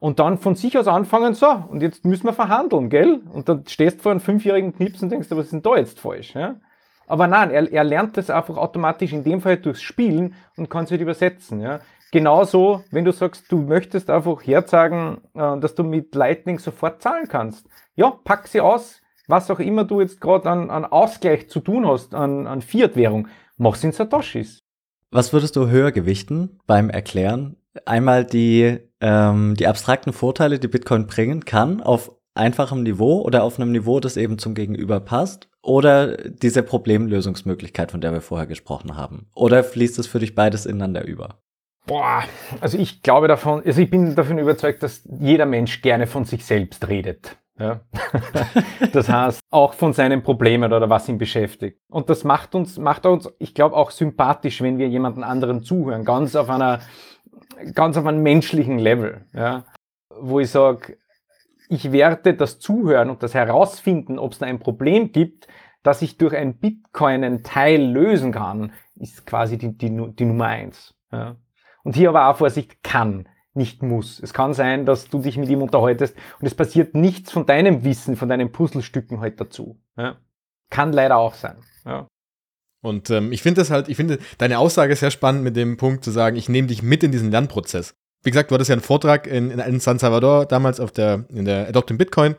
[0.00, 3.20] und dann von sich aus anfangen, so, und jetzt müssen wir verhandeln, gell?
[3.32, 6.00] Und dann stehst du vor einem fünfjährigen Knips und denkst, was ist denn da jetzt
[6.00, 6.56] falsch, ja?
[7.12, 10.84] Aber nein, er, er lernt das einfach automatisch in dem Fall durchs Spielen und kann
[10.84, 11.80] es halt übersetzen, ja?
[12.10, 17.28] Genauso, wenn du sagst, du möchtest einfach herzeigen, äh, dass du mit Lightning sofort zahlen
[17.28, 17.66] kannst.
[17.96, 21.86] Ja, pack sie aus, was auch immer du jetzt gerade an, an Ausgleich zu tun
[21.86, 24.62] hast, an, an Fiat-Währung, mach sie in Satoshis.
[25.10, 27.56] Was würdest du höher gewichten beim Erklären?
[27.84, 33.60] Einmal die, ähm, die abstrakten Vorteile, die Bitcoin bringen kann, auf einfachem Niveau oder auf
[33.60, 35.50] einem Niveau, das eben zum Gegenüber passt?
[35.62, 39.28] Oder diese Problemlösungsmöglichkeit, von der wir vorher gesprochen haben?
[39.34, 41.38] Oder fließt es für dich beides ineinander über?
[41.86, 42.24] Boah,
[42.60, 46.44] also ich glaube davon, also ich bin davon überzeugt, dass jeder Mensch gerne von sich
[46.44, 47.36] selbst redet.
[47.58, 47.80] Ja?
[48.92, 51.80] das heißt, auch von seinen Problemen oder was ihn beschäftigt.
[51.90, 56.04] Und das macht uns, macht uns, ich glaube, auch sympathisch, wenn wir jemanden anderen zuhören,
[56.04, 56.80] ganz auf einer,
[57.74, 59.26] ganz auf einem menschlichen Level.
[59.32, 59.64] Ja?
[60.20, 60.98] Wo ich sage,
[61.72, 65.48] ich werte das Zuhören und das Herausfinden, ob es da ein Problem gibt,
[65.82, 70.46] das ich durch ein Bitcoin einen Teil lösen kann, ist quasi die, die, die Nummer
[70.46, 70.94] eins.
[71.10, 71.36] Ja?
[71.82, 74.20] Und hier aber auch Vorsicht, kann, nicht muss.
[74.20, 77.84] Es kann sein, dass du dich mit ihm unterhaltest und es passiert nichts von deinem
[77.84, 79.80] Wissen, von deinen Puzzlestücken halt dazu.
[79.96, 80.18] Ja?
[80.68, 81.56] Kann leider auch sein.
[81.86, 82.06] Ja.
[82.82, 86.04] Und ähm, ich finde das halt, ich finde deine Aussage sehr spannend mit dem Punkt
[86.04, 87.94] zu sagen, ich nehme dich mit in diesen Lernprozess.
[88.22, 91.44] Wie gesagt, du hattest ja einen Vortrag in, in San Salvador damals auf der, in
[91.44, 92.36] der Adopting Bitcoin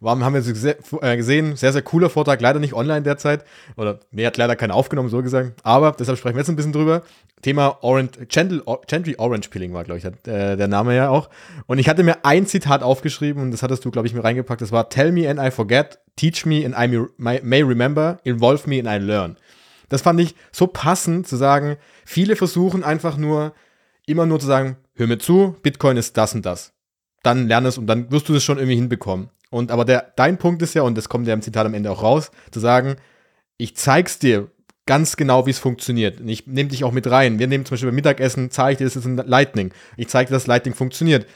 [0.00, 1.56] Warum haben wir äh, gesehen?
[1.56, 3.44] Sehr, sehr cooler Vortrag, leider nicht online derzeit.
[3.76, 5.60] Oder nee, hat leider keinen aufgenommen, so gesagt.
[5.62, 7.02] Aber deshalb sprechen wir jetzt ein bisschen drüber.
[7.42, 11.28] Thema Orange, Gentry, Gentry Orange Peeling war, glaube ich, der, der Name ja auch.
[11.66, 14.60] Und ich hatte mir ein Zitat aufgeschrieben und das hattest du, glaube ich, mir reingepackt.
[14.60, 18.78] Das war Tell me and I forget, teach me and I may remember, involve me
[18.78, 19.36] and I learn.
[19.90, 23.52] Das fand ich so passend zu sagen, viele versuchen einfach nur,
[24.06, 26.72] immer nur zu sagen, hör mir zu, Bitcoin ist das und das.
[27.22, 29.30] Dann lern es und dann wirst du das schon irgendwie hinbekommen.
[29.50, 31.90] Und aber der, dein Punkt ist ja, und das kommt ja im Zitat am Ende
[31.90, 32.96] auch raus, zu sagen,
[33.56, 34.50] ich zeig's dir
[34.86, 36.20] ganz genau, wie es funktioniert.
[36.20, 37.38] Und ich nehme dich auch mit rein.
[37.38, 39.72] Wir nehmen zum Beispiel beim Mittagessen, zeige ich dir, das ist ein Lightning.
[39.96, 41.26] Ich zeige dir, dass Lightning funktioniert.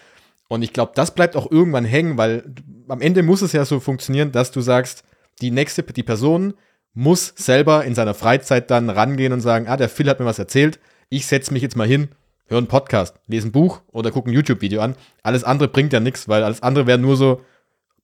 [0.49, 2.45] Und ich glaube, das bleibt auch irgendwann hängen, weil
[2.89, 5.05] am Ende muss es ja so funktionieren, dass du sagst,
[5.41, 6.55] die nächste, die Person
[6.95, 10.39] muss selber in seiner Freizeit dann rangehen und sagen, ah, der Phil hat mir was
[10.39, 10.81] erzählt,
[11.11, 12.09] ich setze mich jetzt mal hin,
[12.49, 14.97] höre einen Podcast, lese ein Buch oder gucke ein YouTube-Video an.
[15.23, 17.41] Alles andere bringt ja nichts, weil alles andere wäre nur so,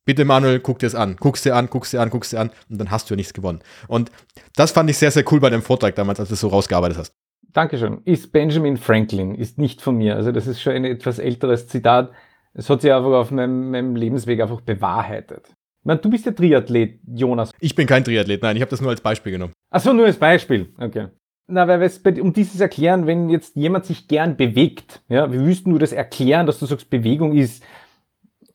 [0.05, 2.51] bitte Manuel, guck dir es an, guckst dir an, guckst dir an, guckst dir an
[2.69, 3.61] und dann hast du ja nichts gewonnen.
[3.89, 4.11] Und
[4.57, 6.99] das fand ich sehr, sehr cool bei dem Vortrag damals, als du es so rausgearbeitet
[6.99, 7.13] hast.
[7.53, 8.01] Dankeschön.
[8.05, 10.17] Ist Benjamin Franklin, ist nicht von mir.
[10.17, 12.11] Also das ist schon ein etwas älteres Zitat.
[12.53, 15.47] Es hat sich einfach auf meinem, meinem Lebensweg einfach bewahrheitet.
[15.49, 17.51] Ich meine, du bist der Triathlet, Jonas.
[17.61, 19.53] Ich bin kein Triathlet, nein, ich habe das nur als Beispiel genommen.
[19.71, 20.73] Ach so, nur als Beispiel.
[20.79, 21.09] Okay.
[21.47, 21.91] Na, weil
[22.21, 26.47] um dieses Erklären, wenn jetzt jemand sich gern bewegt, ja, wie willst du das erklären,
[26.47, 27.63] dass du sagst, Bewegung ist,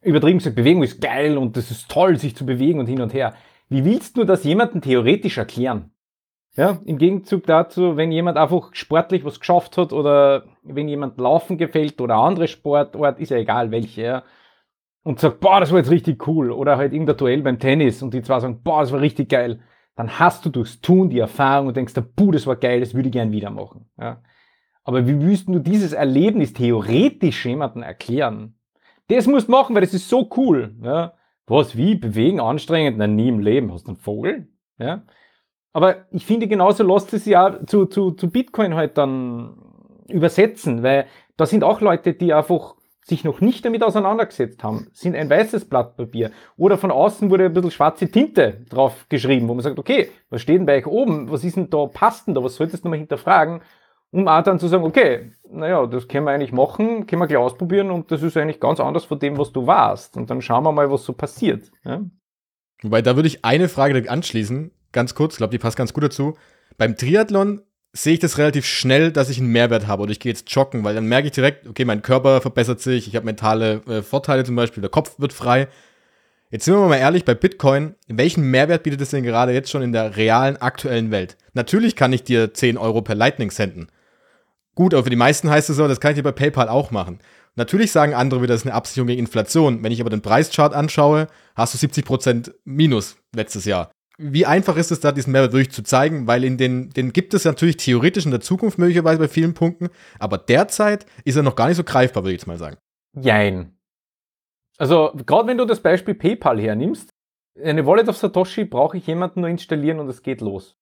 [0.01, 3.13] übertrieben gesagt, Bewegung ist geil und das ist toll, sich zu bewegen und hin und
[3.13, 3.35] her.
[3.69, 5.91] Wie willst du das jemandem theoretisch erklären?
[6.55, 11.59] Ja, im Gegenzug dazu, wenn jemand einfach sportlich was geschafft hat oder wenn jemand Laufen
[11.59, 14.23] gefällt oder andere Sportart, ist ja egal welche, ja,
[15.03, 18.13] und sagt, boah, das war jetzt richtig cool, oder halt irgendein Duell beim Tennis und
[18.13, 19.59] die zwei sagen, boah, das war richtig geil,
[19.99, 23.09] dann hast du durchs Tun die Erfahrung und denkst, puh, das war geil, das würde
[23.09, 23.89] ich gern wieder machen.
[23.99, 24.21] Ja.
[24.85, 28.55] Aber wie willst du dieses Erlebnis theoretisch jemandem erklären?
[29.09, 30.73] Das musst du machen, weil das ist so cool.
[30.81, 31.15] Ja.
[31.47, 31.95] Was, wie?
[31.95, 32.97] Bewegen, anstrengend?
[32.97, 33.73] Nein, nie im Leben.
[33.73, 34.47] Hast du einen Vogel?
[34.77, 35.03] Ja.
[35.73, 39.57] Aber ich finde, genauso lässt es ja zu, zu, zu Bitcoin halt dann
[40.07, 42.75] übersetzen, weil da sind auch Leute, die einfach
[43.09, 46.31] sich noch nicht damit auseinandergesetzt haben, sind ein weißes Blatt Papier.
[46.55, 50.41] Oder von außen wurde ein bisschen schwarze Tinte drauf geschrieben, wo man sagt, okay, was
[50.41, 51.29] steht denn bei euch oben?
[51.29, 52.43] Was ist denn da, passt denn da?
[52.43, 53.61] Was solltest du mal hinterfragen?
[54.11, 57.37] Um auch dann zu sagen, okay, naja, das können wir eigentlich machen, können wir gleich
[57.37, 60.17] ausprobieren und das ist eigentlich ganz anders von dem, was du warst.
[60.17, 61.71] Und dann schauen wir mal, was so passiert.
[61.83, 62.01] Ja?
[62.81, 66.03] Wobei, da würde ich eine Frage anschließen, ganz kurz, ich glaube, die passt ganz gut
[66.03, 66.35] dazu.
[66.77, 67.61] Beim Triathlon
[67.93, 70.83] sehe ich das relativ schnell, dass ich einen Mehrwert habe oder ich gehe jetzt joggen,
[70.83, 74.43] weil dann merke ich direkt, okay, mein Körper verbessert sich, ich habe mentale äh, Vorteile
[74.43, 75.67] zum Beispiel, der Kopf wird frei.
[76.51, 79.83] Jetzt sind wir mal ehrlich, bei Bitcoin, welchen Mehrwert bietet es denn gerade jetzt schon
[79.83, 81.37] in der realen, aktuellen Welt?
[81.53, 83.87] Natürlich kann ich dir 10 Euro per Lightning senden.
[84.73, 86.89] Gut, aber für die meisten heißt es so, das kann ich dir bei PayPal auch
[86.89, 87.19] machen.
[87.55, 89.83] Natürlich sagen andere wieder, das ist eine Absicherung gegen Inflation.
[89.83, 93.91] Wenn ich aber den Preischart anschaue, hast du 70% Minus letztes Jahr
[94.21, 96.27] wie einfach ist es da, diesen Mehrwert wirklich zu zeigen?
[96.27, 99.89] Weil in den, den gibt es natürlich theoretisch in der Zukunft möglicherweise bei vielen Punkten,
[100.19, 102.77] aber derzeit ist er noch gar nicht so greifbar, würde ich jetzt mal sagen.
[103.13, 103.77] Jein.
[104.77, 107.09] Also, gerade wenn du das Beispiel PayPal hernimmst,
[107.61, 110.77] eine Wallet auf Satoshi brauche ich jemanden nur installieren und es geht los.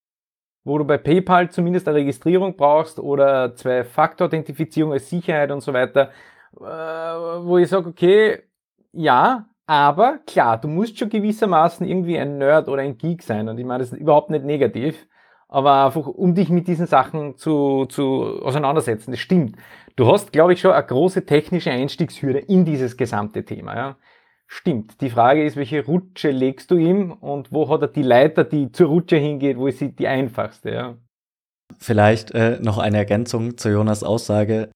[0.64, 6.12] Wo du bei PayPal zumindest eine Registrierung brauchst oder Zwei-Faktor-Authentifizierung als Sicherheit und so weiter,
[6.60, 8.44] äh, wo ich sage, okay,
[8.92, 13.50] ja, aber klar, du musst schon gewissermaßen irgendwie ein Nerd oder ein Geek sein.
[13.50, 15.08] Und ich meine, das ist überhaupt nicht negativ.
[15.50, 19.12] Aber einfach, um dich mit diesen Sachen zu, zu auseinandersetzen.
[19.12, 19.58] Das stimmt.
[19.98, 23.76] Du hast, glaube ich, schon eine große technische Einstiegshürde in dieses gesamte Thema.
[23.76, 23.98] Ja.
[24.48, 25.02] Stimmt.
[25.02, 28.72] Die Frage ist, welche Rutsche legst du ihm und wo hat er die Leiter, die
[28.72, 30.72] zur Rutsche hingeht, wo ist sie die einfachste?
[30.72, 30.98] Ja.
[31.78, 34.70] Vielleicht äh, noch eine Ergänzung zu Jonas Aussage.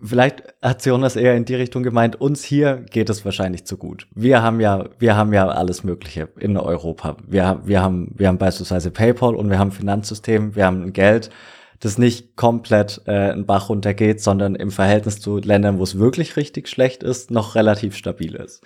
[0.00, 4.06] Vielleicht hat Jonas eher in die Richtung gemeint, uns hier geht es wahrscheinlich zu gut.
[4.14, 7.16] Wir haben ja, wir haben ja alles Mögliche in Europa.
[7.26, 11.30] Wir, wir haben, wir haben beispielsweise PayPal und wir haben Finanzsystem, wir haben Geld,
[11.80, 16.36] das nicht komplett äh, einen Bach runtergeht, sondern im Verhältnis zu Ländern, wo es wirklich
[16.36, 18.62] richtig schlecht ist, noch relativ stabil ist.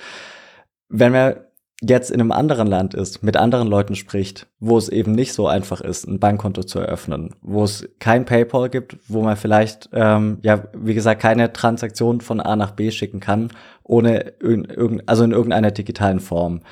[0.90, 1.45] Wenn wir
[1.82, 5.46] jetzt in einem anderen Land ist, mit anderen Leuten spricht, wo es eben nicht so
[5.46, 10.38] einfach ist, ein Bankkonto zu eröffnen, wo es kein PayPal gibt, wo man vielleicht, ähm,
[10.42, 13.50] ja, wie gesagt, keine Transaktion von A nach B schicken kann,
[13.82, 16.62] ohne irgend, also in irgendeiner digitalen Form.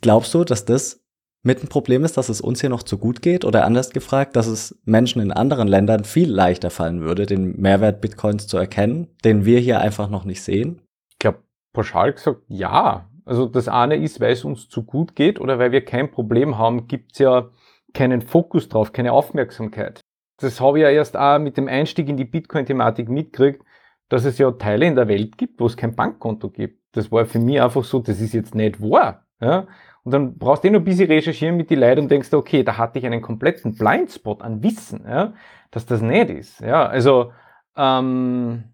[0.00, 1.00] Glaubst du, dass das
[1.42, 3.44] mit ein Problem ist, dass es uns hier noch zu gut geht?
[3.44, 8.00] Oder anders gefragt, dass es Menschen in anderen Ländern viel leichter fallen würde, den Mehrwert
[8.00, 10.82] Bitcoins zu erkennen, den wir hier einfach noch nicht sehen?
[11.10, 11.38] Ich glaube,
[11.72, 13.09] pauschal gesagt, ja.
[13.30, 16.58] Also das eine ist, weil es uns zu gut geht oder weil wir kein Problem
[16.58, 17.48] haben, gibt es ja
[17.94, 20.00] keinen Fokus drauf, keine Aufmerksamkeit.
[20.38, 23.62] Das habe ich ja erst auch mit dem Einstieg in die Bitcoin-Thematik mitgekriegt,
[24.08, 26.82] dass es ja Teile in der Welt gibt, wo es kein Bankkonto gibt.
[26.90, 29.24] Das war für mich einfach so, das ist jetzt nicht wahr.
[29.40, 29.68] Ja?
[30.02, 32.64] Und dann brauchst du eh noch ein bisschen recherchieren mit die Leuten und denkst, okay,
[32.64, 35.34] da hatte ich einen kompletten Blindspot an Wissen, ja?
[35.70, 36.58] dass das nicht ist.
[36.62, 37.30] Ja, also
[37.76, 38.64] ähm,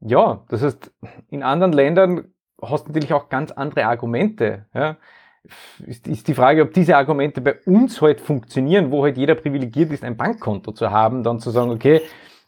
[0.00, 0.92] ja, das heißt,
[1.28, 4.66] in anderen Ländern hast natürlich auch ganz andere Argumente.
[4.74, 4.96] Ja?
[5.86, 9.92] Ist, ist die Frage, ob diese Argumente bei uns halt funktionieren, wo halt jeder privilegiert
[9.92, 12.00] ist, ein Bankkonto zu haben, dann zu sagen, okay,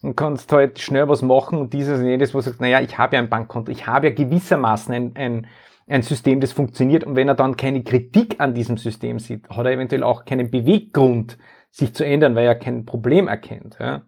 [0.02, 2.96] du kannst halt schnell was machen und dieses und jenes, wo du sagst, naja, ich
[2.96, 5.46] habe ja ein Bankkonto, ich habe ja gewissermaßen ein, ein,
[5.86, 9.66] ein System, das funktioniert und wenn er dann keine Kritik an diesem System sieht, hat
[9.66, 11.38] er eventuell auch keinen Beweggrund,
[11.70, 13.76] sich zu ändern, weil er kein Problem erkennt.
[13.78, 14.02] Ja?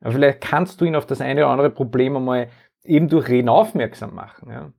[0.00, 2.48] Aber vielleicht kannst du ihn auf das eine oder andere Problem einmal
[2.82, 4.50] eben durch Reden aufmerksam machen.
[4.50, 4.72] Ja?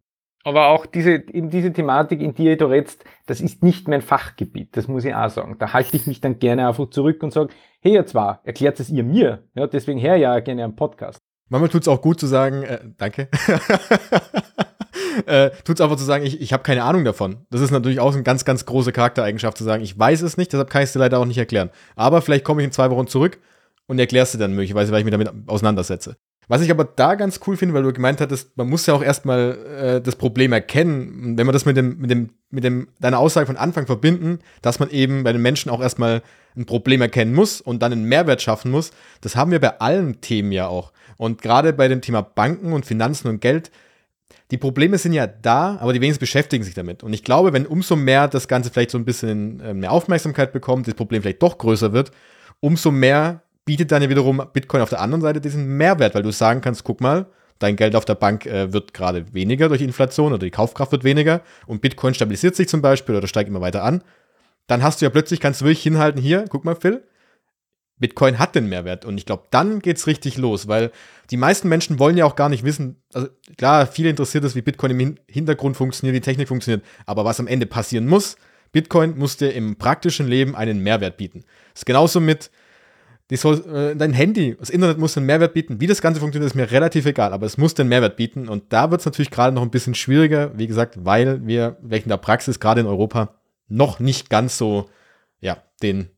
[0.46, 4.78] Aber auch diese, eben diese Thematik, in die du redest, das ist nicht mein Fachgebiet,
[4.78, 5.56] das muss ich auch sagen.
[5.58, 7.50] Da halte ich mich dann gerne einfach zurück und sage,
[7.82, 9.44] hey, ihr zwar, erklärt es ihr mir.
[9.56, 11.18] Ja, deswegen her ja gerne am Podcast.
[11.50, 13.28] Manchmal tut es auch gut zu sagen, äh, danke.
[15.26, 17.48] äh, tut es einfach zu sagen, ich, ich habe keine Ahnung davon.
[17.50, 20.54] Das ist natürlich auch eine ganz, ganz große Charaktereigenschaft zu sagen, ich weiß es nicht,
[20.54, 21.72] deshalb kann ich es dir leider auch nicht erklären.
[21.96, 23.40] Aber vielleicht komme ich in zwei Wochen zurück
[23.88, 26.18] und erklärst sie dann möglicherweise, weil ich mich damit auseinandersetze.
[26.48, 29.04] Was ich aber da ganz cool finde, weil du gemeint hattest, man muss ja auch
[29.04, 31.38] erstmal äh, das Problem erkennen.
[31.38, 34.80] Wenn wir das mit dem, mit dem, mit dem, deiner Aussage von Anfang verbinden, dass
[34.80, 36.22] man eben bei den Menschen auch erstmal
[36.56, 38.92] ein Problem erkennen muss und dann einen Mehrwert schaffen muss,
[39.22, 40.94] das haben wir bei allen Themen ja auch.
[41.18, 43.72] Und gerade bei dem Thema Banken und Finanzen und Geld,
[44.52, 47.04] die Probleme sind ja da, aber die wenigsten beschäftigen sich damit.
[47.04, 50.54] Und ich glaube, wenn umso mehr das Ganze vielleicht so ein bisschen äh, mehr Aufmerksamkeit
[50.54, 52.12] bekommt, das Problem vielleicht doch größer wird,
[52.60, 56.32] umso mehr bietet dann ja wiederum Bitcoin auf der anderen Seite diesen Mehrwert, weil du
[56.32, 57.26] sagen kannst, guck mal,
[57.60, 61.04] dein Geld auf der Bank äh, wird gerade weniger durch Inflation oder die Kaufkraft wird
[61.04, 64.04] weniger und Bitcoin stabilisiert sich zum Beispiel oder steigt immer weiter an.
[64.68, 67.04] Dann hast du ja plötzlich, kannst du wirklich hinhalten, hier, guck mal, Phil,
[67.98, 69.06] Bitcoin hat den Mehrwert.
[69.06, 70.92] Und ich glaube, dann geht es richtig los, weil
[71.32, 74.62] die meisten Menschen wollen ja auch gar nicht wissen, also klar, viele interessiert es, wie
[74.62, 78.36] Bitcoin im Hintergrund funktioniert, wie Technik funktioniert, aber was am Ende passieren muss,
[78.72, 81.46] Bitcoin muss dir im praktischen Leben einen Mehrwert bieten.
[81.74, 82.52] Das ist genauso mit,
[83.32, 85.82] soll, äh, dein Handy, das Internet muss einen Mehrwert bieten.
[85.82, 88.48] Wie das Ganze funktioniert, ist mir relativ egal, aber es muss den Mehrwert bieten.
[88.48, 92.10] Und da wird es natürlich gerade noch ein bisschen schwieriger, wie gesagt, weil wir wegen
[92.10, 93.36] der Praxis gerade in Europa
[93.68, 94.90] noch nicht ganz so,
[95.40, 96.10] ja, den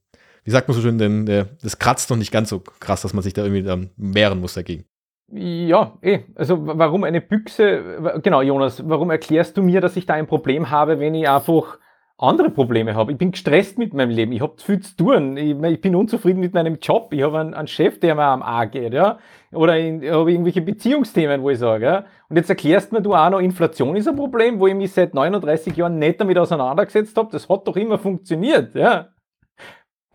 [0.48, 3.14] wie sagt man so schön, denn der, das kratzt noch nicht ganz so krass, dass
[3.14, 4.86] man sich da irgendwie dann wehren muss dagegen.
[5.30, 6.22] Ja, eh.
[6.36, 10.70] Also warum eine Büchse, genau, Jonas, warum erklärst du mir, dass ich da ein Problem
[10.70, 11.80] habe, wenn ich einfach
[12.18, 13.12] andere Probleme habe?
[13.12, 16.40] Ich bin gestresst mit meinem Leben, ich habe viel zu tun, ich, ich, bin unzufrieden
[16.40, 19.20] mit meinem Job, ich habe einen, einen, Chef, der mir am A geht, ja.
[19.54, 22.06] Oder ich habe irgendwelche Beziehungsthemen, wo ich sage, ja.
[22.30, 25.14] Und jetzt erklärst mir du auch noch, Inflation ist ein Problem, wo ich mich seit
[25.14, 27.30] 39 Jahren nicht damit auseinandergesetzt habe.
[27.32, 29.10] Das hat doch immer funktioniert, ja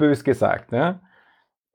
[0.02, 0.72] bös gesagt.
[0.72, 1.00] Ja.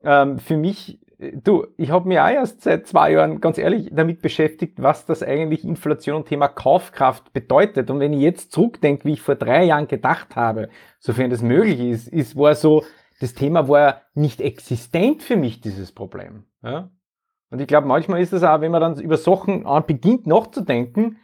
[0.02, 4.22] Ähm, für mich, du, ich habe mich auch erst seit zwei Jahren ganz ehrlich damit
[4.22, 7.90] beschäftigt, was das eigentlich Inflation und Thema Kaufkraft bedeutet.
[7.90, 11.80] Und wenn ich jetzt zurückdenke, wie ich vor drei Jahren gedacht habe, sofern das möglich
[11.80, 12.84] ist, ist war so,
[13.20, 16.44] das Thema war nicht existent für mich, dieses Problem.
[16.62, 16.90] Ja.
[17.50, 21.18] Und ich glaube, manchmal ist es auch, wenn man dann über Sachen beginnt nachzudenken,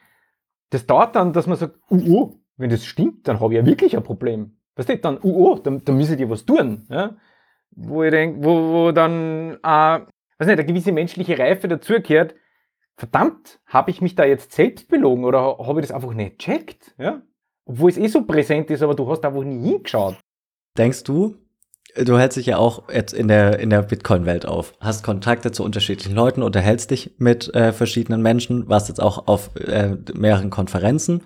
[0.71, 3.67] das dauert dann, dass man sagt, uh, uh wenn das stimmt, dann habe ich ja
[3.67, 4.57] wirklich ein Problem.
[4.77, 6.87] Weißt du, dann, oh, oh, da, da müssen die was tun.
[6.89, 7.17] Ja?
[7.77, 12.35] Wo ich denke, wo, wo dann, äh, weiß nicht, eine gewisse menschliche Reife dazugehört.
[12.97, 16.95] Verdammt, habe ich mich da jetzt selbst belogen oder habe ich das einfach nicht checkt?
[16.97, 17.23] Ja?
[17.65, 20.17] Obwohl es eh so präsent ist, aber du hast einfach nie hingeschaut.
[20.79, 21.37] Denkst du,
[21.97, 25.65] du hältst dich ja auch jetzt in der, in der Bitcoin-Welt auf, hast Kontakte zu
[25.65, 31.23] unterschiedlichen Leuten, unterhältst dich mit äh, verschiedenen Menschen, warst jetzt auch auf äh, mehreren Konferenzen.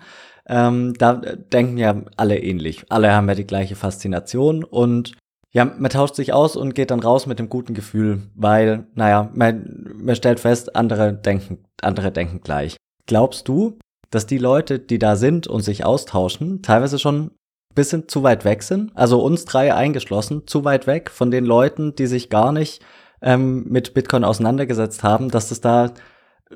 [0.47, 2.85] Ähm, da denken ja alle ähnlich.
[2.89, 5.15] Alle haben ja die gleiche Faszination und
[5.51, 9.31] ja, man tauscht sich aus und geht dann raus mit dem guten Gefühl, weil, naja,
[9.33, 12.77] man, man stellt fest, andere denken, andere denken gleich.
[13.07, 13.79] Glaubst du,
[14.11, 17.31] dass die Leute, die da sind und sich austauschen, teilweise schon ein
[17.75, 18.91] bisschen zu weit weg sind?
[18.95, 22.83] Also uns drei eingeschlossen, zu weit weg von den Leuten, die sich gar nicht
[23.21, 25.91] ähm, mit Bitcoin auseinandergesetzt haben, dass es da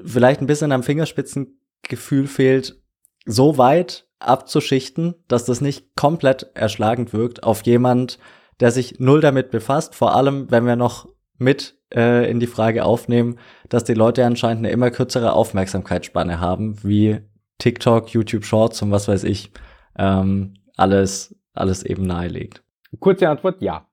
[0.06, 2.80] vielleicht ein bisschen am Fingerspitzengefühl fehlt,
[3.26, 8.20] so weit abzuschichten, dass das nicht komplett erschlagend wirkt auf jemand,
[8.60, 12.86] der sich null damit befasst, vor allem wenn wir noch mit äh, in die Frage
[12.86, 13.39] aufnehmen,
[13.70, 17.20] dass die Leute anscheinend eine immer kürzere Aufmerksamkeitsspanne haben, wie
[17.58, 19.51] TikTok, YouTube Shorts und was weiß ich,
[19.97, 22.64] ähm, alles, alles eben nahelegt.
[22.99, 23.88] Kurze Antwort, ja.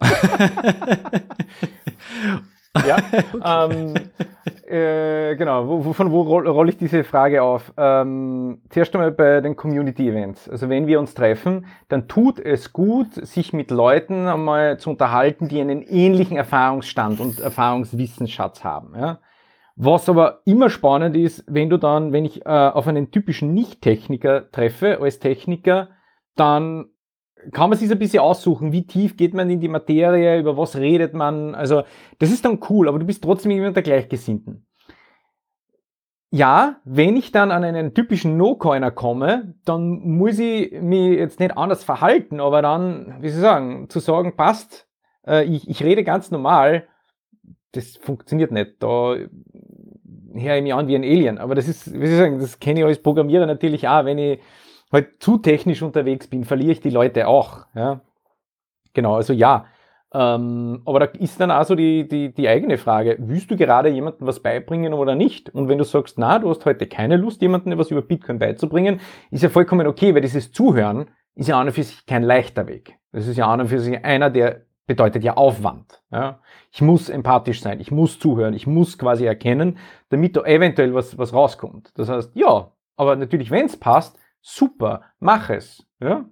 [2.86, 2.98] Ja,
[3.68, 3.94] ähm,
[4.66, 5.84] äh, genau.
[5.84, 7.72] Wo, von wo rolle roll ich diese Frage auf?
[7.76, 10.48] Ähm, zuerst einmal bei den Community Events.
[10.48, 15.48] Also wenn wir uns treffen, dann tut es gut, sich mit Leuten einmal zu unterhalten,
[15.48, 18.94] die einen ähnlichen Erfahrungsstand und Erfahrungswissensschatz haben.
[18.96, 19.18] Ja?
[19.74, 24.50] Was aber immer spannend ist, wenn du dann, wenn ich äh, auf einen typischen Nicht-Techniker
[24.50, 25.88] treffe als Techniker,
[26.36, 26.86] dann
[27.52, 30.76] kann man sich ein bisschen aussuchen, wie tief geht man in die Materie, über was
[30.76, 31.54] redet man.
[31.54, 31.82] Also
[32.18, 34.66] das ist dann cool, aber du bist trotzdem jemand der Gleichgesinnten.
[36.32, 41.56] Ja, wenn ich dann an einen typischen No-Coiner komme, dann muss ich mich jetzt nicht
[41.56, 44.86] anders verhalten, aber dann, wie soll ich sagen, zu sagen, passt,
[45.26, 46.86] äh, ich, ich rede ganz normal,
[47.72, 48.74] das funktioniert nicht.
[48.78, 49.16] Da
[50.34, 51.38] höre ich mich an wie ein Alien.
[51.38, 54.18] Aber das ist, wie soll ich sagen, das kenne ich als Programmierer natürlich auch, wenn
[54.18, 54.40] ich
[54.92, 57.66] halt zu technisch unterwegs bin, verliere ich die Leute auch.
[57.74, 58.00] Ja?
[58.92, 59.66] Genau, also ja.
[60.12, 64.26] Ähm, aber da ist dann also die, die, die eigene Frage, willst du gerade jemandem
[64.26, 65.50] was beibringen oder nicht?
[65.50, 69.00] Und wenn du sagst, na, du hast heute keine Lust, jemandem etwas über Bitcoin beizubringen,
[69.30, 72.66] ist ja vollkommen okay, weil dieses Zuhören ist ja an und für sich kein leichter
[72.66, 72.98] Weg.
[73.12, 76.02] Das ist ja an und für sich einer, der bedeutet ja Aufwand.
[76.10, 76.40] Ja?
[76.72, 79.78] Ich muss empathisch sein, ich muss zuhören, ich muss quasi erkennen,
[80.08, 81.92] damit da eventuell was, was rauskommt.
[81.94, 85.86] Das heißt, ja, aber natürlich, wenn es passt, super, mach es.
[86.00, 86.24] Ja?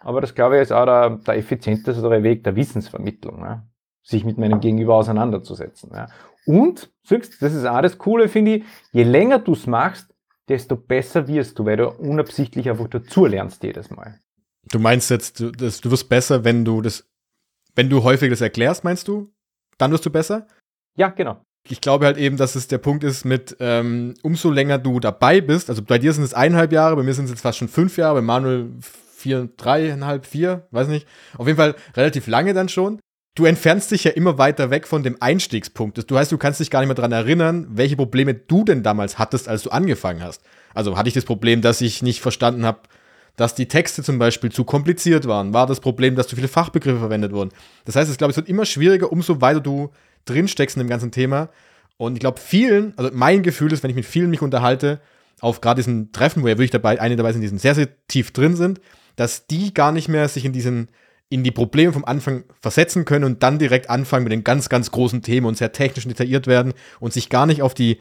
[0.00, 3.40] Aber das glaube ich ist auch der, der effizienteste Weg der Wissensvermittlung.
[3.40, 3.70] Ja?
[4.02, 5.90] sich mit meinem Gegenüber auseinanderzusetzen.
[5.94, 6.08] Ja.
[6.46, 10.14] Und, siehst, das ist auch das Coole, finde ich, je länger du es machst,
[10.48, 14.18] desto besser wirst du, weil du unabsichtlich einfach dazu lernst jedes Mal.
[14.70, 17.08] Du meinst jetzt, du, das, du wirst besser, wenn du das,
[17.74, 19.32] wenn du häufig das erklärst, meinst du?
[19.78, 20.46] Dann wirst du besser?
[20.96, 21.42] Ja, genau.
[21.68, 25.40] Ich glaube halt eben, dass es der Punkt ist mit, ähm, umso länger du dabei
[25.40, 27.68] bist, also bei dir sind es eineinhalb Jahre, bei mir sind es jetzt fast schon
[27.68, 28.70] fünf Jahre, bei Manuel
[29.20, 31.06] vier, dreieinhalb, vier, weiß nicht.
[31.36, 32.98] Auf jeden Fall relativ lange dann schon.
[33.36, 36.10] Du entfernst dich ja immer weiter weg von dem Einstiegspunkt.
[36.10, 39.18] Du heißt, du kannst dich gar nicht mehr daran erinnern, welche Probleme du denn damals
[39.18, 40.42] hattest, als du angefangen hast.
[40.74, 42.80] Also hatte ich das Problem, dass ich nicht verstanden habe,
[43.36, 45.54] dass die Texte zum Beispiel zu kompliziert waren.
[45.54, 47.50] War das Problem, dass zu viele Fachbegriffe verwendet wurden.
[47.84, 49.90] Das heißt, ich glaube, es wird immer schwieriger, umso weiter du
[50.24, 51.50] drinsteckst in dem ganzen Thema.
[51.96, 55.00] Und ich glaube, vielen, also mein Gefühl ist, wenn ich mit vielen mich unterhalte,
[55.40, 58.30] auf gerade diesen Treffen, wo ja wirklich dabei, eine dabei sind, die sehr, sehr tief
[58.30, 58.80] drin sind,
[59.16, 60.88] dass die gar nicht mehr sich in diesen
[61.30, 64.90] in die Probleme vom Anfang versetzen können und dann direkt anfangen mit den ganz, ganz
[64.90, 68.00] großen Themen und sehr technisch und detailliert werden und sich gar nicht auf die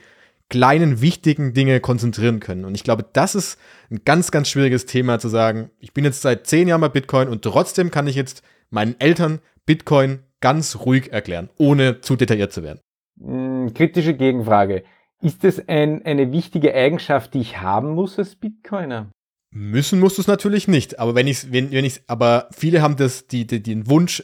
[0.50, 2.66] kleinen, wichtigen Dinge konzentrieren können.
[2.66, 3.60] Und ich glaube, das ist
[3.92, 7.28] ein ganz, ganz schwieriges Thema zu sagen, ich bin jetzt seit zehn Jahren bei Bitcoin
[7.28, 8.42] und trotzdem kann ich jetzt
[8.72, 12.80] meinen Eltern Bitcoin ganz ruhig erklären, ohne zu detailliert zu werden.
[13.22, 14.84] Hm, kritische Gegenfrage.
[15.22, 19.12] Ist es ein, eine wichtige Eigenschaft, die ich haben muss als Bitcoiner?
[19.52, 22.96] Müssen musst du es natürlich nicht, aber wenn ich wenn, wenn ich aber viele haben
[22.96, 24.24] das die, die, den Wunsch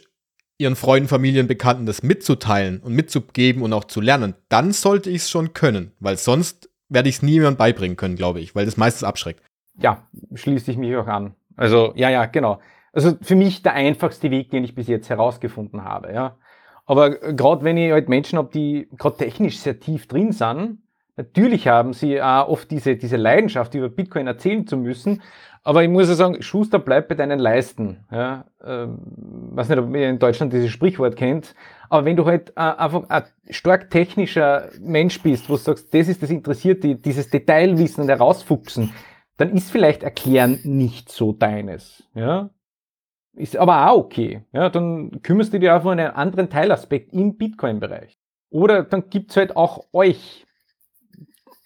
[0.58, 5.24] ihren Freunden, Familien, Bekannten das mitzuteilen und mitzugeben und auch zu lernen, dann sollte ich
[5.24, 8.78] es schon können, weil sonst werde ich es niemandem beibringen können, glaube ich, weil das
[8.78, 9.42] meistens abschreckt.
[9.78, 11.36] Ja, schließe ich mich auch an.
[11.58, 12.60] Also, ja, ja, genau.
[12.96, 16.38] Also für mich der einfachste Weg, den ich bis jetzt herausgefunden habe, ja.
[16.88, 20.80] Aber gerade wenn ich halt Menschen habe, die gerade technisch sehr tief drin sind,
[21.18, 25.22] Natürlich haben sie auch oft diese, diese Leidenschaft, über Bitcoin erzählen zu müssen.
[25.64, 28.06] Aber ich muss ja sagen, Schuster bleibt bei deinen Leisten.
[28.12, 29.00] Ja, ähm,
[29.52, 31.56] weiß nicht, ob ihr in Deutschland dieses Sprichwort kennt.
[31.90, 36.10] Aber wenn du halt äh, einfach ein stark technischer Mensch bist, wo du sagst, das
[36.10, 38.92] ist das Interessierte, dieses Detailwissen und herausfuchsen,
[39.38, 42.04] dann ist vielleicht Erklären nicht so deines.
[42.14, 42.50] Ja,
[43.36, 44.44] ist aber auch okay.
[44.52, 48.18] Ja, dann kümmerst du dich einfach um einen anderen Teilaspekt im Bitcoin-Bereich.
[48.50, 50.46] Oder dann gibt's halt auch euch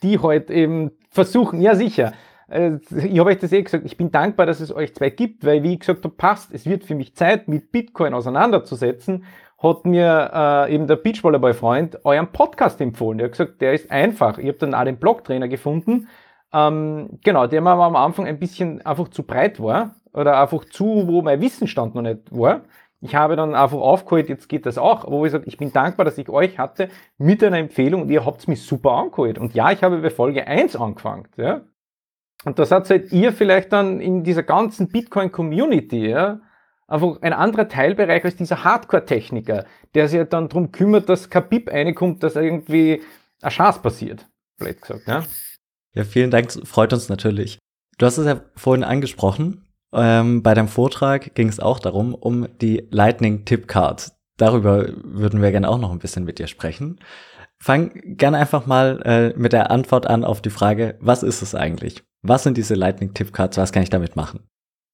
[0.04, 2.14] die halt eben versuchen, ja sicher,
[2.48, 5.46] äh, ich habe euch das eh gesagt, ich bin dankbar, dass es euch zwei gibt,
[5.46, 9.26] weil wie ich gesagt habe, passt, es wird für mich Zeit, mit Bitcoin auseinanderzusetzen,
[9.62, 13.18] hat mir äh, eben der Beachvolleyball-Freund euren Podcast empfohlen.
[13.18, 14.38] Der hat gesagt, der ist einfach.
[14.38, 16.08] Ich habe dann auch den Blogtrainer gefunden.
[16.54, 21.08] Ähm, genau, der mir am Anfang ein bisschen einfach zu breit war oder einfach zu,
[21.08, 22.62] wo mein Wissensstand noch nicht war.
[23.02, 26.04] Ich habe dann einfach aufgeholt, jetzt geht das auch, wo ich sage, ich bin dankbar,
[26.04, 29.38] dass ich euch hatte mit einer Empfehlung und ihr habt mich super angeholt.
[29.38, 31.28] Und ja, ich habe bei Folge 1 angefangen.
[31.38, 31.62] Ja?
[32.44, 36.42] Und hat seid ihr vielleicht dann in dieser ganzen Bitcoin-Community, ja,
[36.88, 41.72] einfach ein anderer Teilbereich als dieser Hardcore-Techniker, der sich dann darum kümmert, dass kein Pip
[41.72, 43.02] reinkommt, dass irgendwie
[43.42, 44.26] ein Schatz passiert.
[44.58, 45.24] Blöd gesagt, ja.
[45.94, 47.60] Ja, vielen Dank, freut uns natürlich.
[47.98, 52.48] Du hast es ja vorhin angesprochen, ähm, bei deinem Vortrag ging es auch darum, um
[52.62, 54.12] die Lightning Tip Card.
[54.38, 57.00] Darüber würden wir gerne auch noch ein bisschen mit dir sprechen.
[57.62, 61.56] Fang gerne einfach mal äh, mit der Antwort an auf die Frage, was ist es
[61.56, 62.04] eigentlich?
[62.22, 63.58] Was sind diese Lightning Tip Cards?
[63.58, 64.42] Was kann ich damit machen?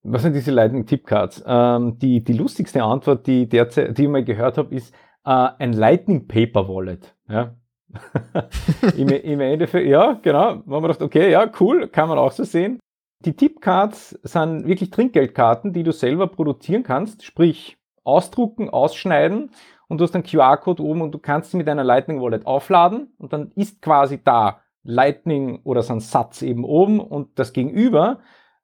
[0.04, 1.44] Was sind diese Lightning Tip Cards?
[1.46, 4.94] Ähm, die, die lustigste Antwort, die, derzeit, die ich mal gehört habe, ist
[5.26, 7.16] äh, ein Lightning Paper Wallet.
[7.28, 7.56] Ja?
[8.98, 10.62] Im, Im Endeffekt, ja, genau.
[10.66, 12.80] Man gedacht, okay, ja, cool, kann man auch so sehen.
[13.26, 19.50] Die Tipcards sind wirklich Trinkgeldkarten, die du selber produzieren kannst, sprich ausdrucken, ausschneiden
[19.88, 23.14] und du hast einen QR-Code oben und du kannst sie mit einer Lightning Wallet aufladen
[23.18, 28.20] und dann ist quasi da Lightning oder so ein Satz eben oben und das Gegenüber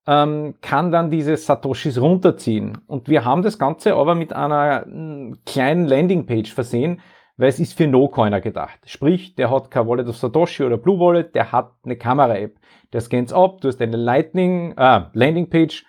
[0.06, 2.78] ähm, kann dann diese Satoshis runterziehen.
[2.86, 7.02] Und wir haben das Ganze aber mit einer hm, kleinen Landingpage versehen,
[7.38, 8.80] weil es ist für No-Coiner gedacht.
[8.86, 12.61] Sprich, der hat kein Wallet of Satoshi oder Blue Wallet, der hat eine Kamera-App.
[12.94, 15.86] Der scannt ab, du hast eine Lightning, äh, Landing-Page,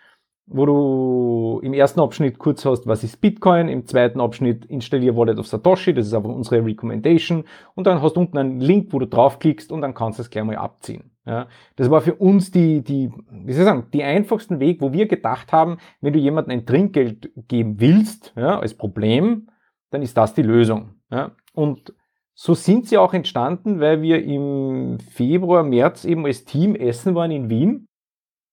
[0.46, 5.38] wo du im ersten Abschnitt kurz hast, was ist Bitcoin, im zweiten Abschnitt installier Wallet
[5.38, 7.44] of Satoshi, das ist einfach unsere Recommendation
[7.74, 10.30] und dann hast du unten einen Link, wo du draufklickst und dann kannst du es
[10.30, 11.12] gleich mal abziehen.
[11.24, 11.46] Ja,
[11.76, 15.06] das war für uns die, die, wie soll ich sagen, die einfachsten Weg, wo wir
[15.06, 19.48] gedacht haben, wenn du jemandem ein Trinkgeld geben willst, ja, als Problem,
[19.90, 20.96] dann ist das die Lösung.
[21.10, 21.36] Ja.
[21.54, 21.94] Und
[22.34, 27.30] so sind sie auch entstanden, weil wir im Februar, März eben als Team essen waren
[27.30, 27.86] in Wien.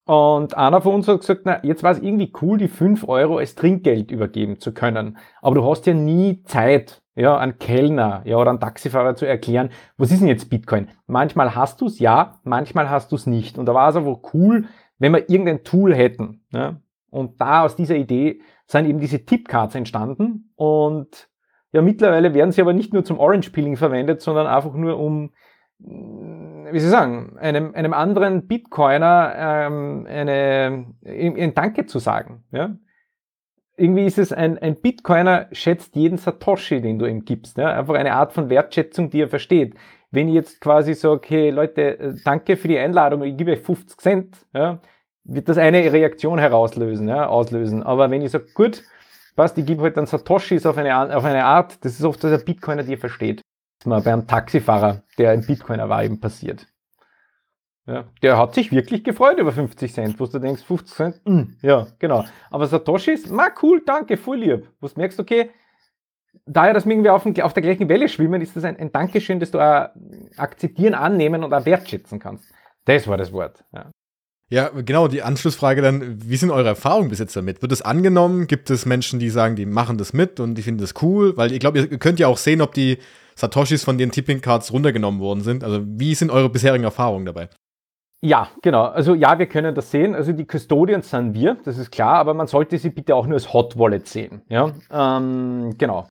[0.06, 3.38] Und einer von uns hat gesagt, na, jetzt war es irgendwie cool, die 5 Euro
[3.38, 5.18] als Trinkgeld übergeben zu können.
[5.42, 9.70] Aber du hast ja nie Zeit, ja, an Kellner, ja, oder an Taxifahrer zu erklären,
[9.98, 10.88] was ist denn jetzt Bitcoin?
[11.06, 13.60] Manchmal hast du es, ja, manchmal hast du es nicht.
[13.60, 14.66] Und da war es einfach cool,
[14.98, 16.42] wenn wir irgendein Tool hätten.
[16.52, 16.82] Ja.
[17.12, 21.29] Und da aus dieser Idee sind eben diese Tipcards entstanden und
[21.72, 25.32] Ja, mittlerweile werden sie aber nicht nur zum Orange Peeling verwendet, sondern einfach nur um,
[25.80, 32.44] wie Sie sagen, einem, einem anderen Bitcoiner ähm, eine, ein Danke zu sagen.
[32.52, 32.76] Ja?
[33.78, 37.58] Irgendwie ist es ein, ein Bitcoiner schätzt jeden Satoshi, den du ihm gibst.
[37.58, 37.78] Ja?
[37.78, 39.76] Einfach eine Art von Wertschätzung, die er versteht.
[40.12, 43.62] Wenn ich jetzt quasi sage, hey Leute, äh, danke für die Einladung, ich gebe euch
[43.62, 44.80] 50 Cent, ja,
[45.24, 47.84] wird das eine Reaktion herauslösen, ja, auslösen.
[47.84, 48.84] Aber wenn ich sage, gut,
[49.40, 52.30] passt, ich gebe halt dann Satoshis auf eine, auf eine Art, das ist oft, dass
[52.30, 53.38] der Bitcoiner dir versteht.
[53.38, 56.68] Das ist mal bei einem Taxifahrer, der ein Bitcoiner war, eben passiert.
[57.88, 61.32] Ja, der hat sich wirklich gefreut über 50 Cent, wo du denkst, 50 Cent, mh,
[61.32, 62.26] hm, ja, genau.
[62.52, 64.68] Aber Satoshis, ma cool, danke, voll lieb.
[64.82, 65.52] Wo du merkst, okay,
[66.46, 69.40] daher, dass wir irgendwie auf, auf der gleichen Welle schwimmen, ist das ein, ein Dankeschön,
[69.40, 69.88] das du auch
[70.36, 72.54] akzeptieren, annehmen und auch wertschätzen kannst.
[72.84, 73.64] Das war das Wort.
[73.72, 73.90] Ja.
[74.52, 77.62] Ja, genau, die Anschlussfrage dann, wie sind eure Erfahrungen bis jetzt damit?
[77.62, 78.47] Wird es angenommen?
[78.47, 81.38] Gibt es Menschen, die sagen, die machen das mit und die finden das cool?
[81.38, 82.97] Weil ich glaube, ihr könnt ja auch sehen, ob die
[83.36, 85.64] Satoshis von den Tipping Cards runtergenommen worden sind.
[85.64, 87.50] Also wie sind eure bisherigen Erfahrungen dabei?
[88.22, 88.86] Ja, genau.
[88.86, 90.16] Also ja, wir können das sehen.
[90.16, 93.36] Also die Custodians sind wir, das ist klar, aber man sollte sie bitte auch nur
[93.36, 94.41] als Hot Wallet sehen.
[94.50, 96.08] Ja, ähm, genau.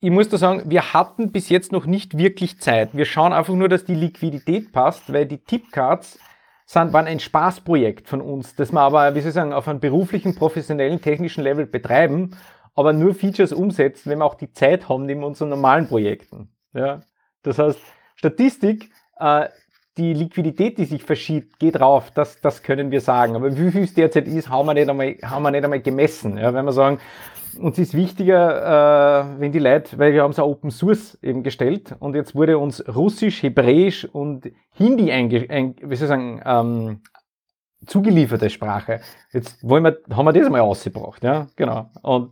[0.00, 2.94] Ich muss da sagen, wir hatten bis jetzt noch nicht wirklich Zeit.
[2.94, 6.18] Wir schauen einfach nur, dass die Liquidität passt, weil die Tipcards
[6.66, 9.80] sind, waren ein Spaßprojekt von uns, das wir aber, wie soll ich sagen, auf einem
[9.80, 12.36] beruflichen, professionellen, technischen Level betreiben,
[12.74, 16.48] aber nur Features umsetzen, wenn wir auch die Zeit haben neben unseren normalen Projekten.
[16.72, 17.00] Ja?
[17.42, 17.78] Das heißt,
[18.16, 19.48] Statistik, äh,
[19.96, 23.36] die Liquidität, die sich verschiebt, geht rauf, das, das können wir sagen.
[23.36, 26.36] Aber wie viel es derzeit ist, haben wir nicht einmal, haben wir nicht einmal gemessen.
[26.36, 26.52] Ja?
[26.52, 26.98] Wenn wir sagen,
[27.58, 31.42] uns ist wichtiger, äh, wenn die Leute, weil wir haben es auch Open Source eben
[31.42, 36.42] gestellt und jetzt wurde uns Russisch, Hebräisch und Hindi einge, ein, wie soll ich sagen,
[36.44, 37.02] ähm,
[37.86, 39.00] zugelieferte Sprache.
[39.32, 41.90] Jetzt wollen wir, haben wir das mal ausgebracht, ja, genau.
[42.02, 42.30] Und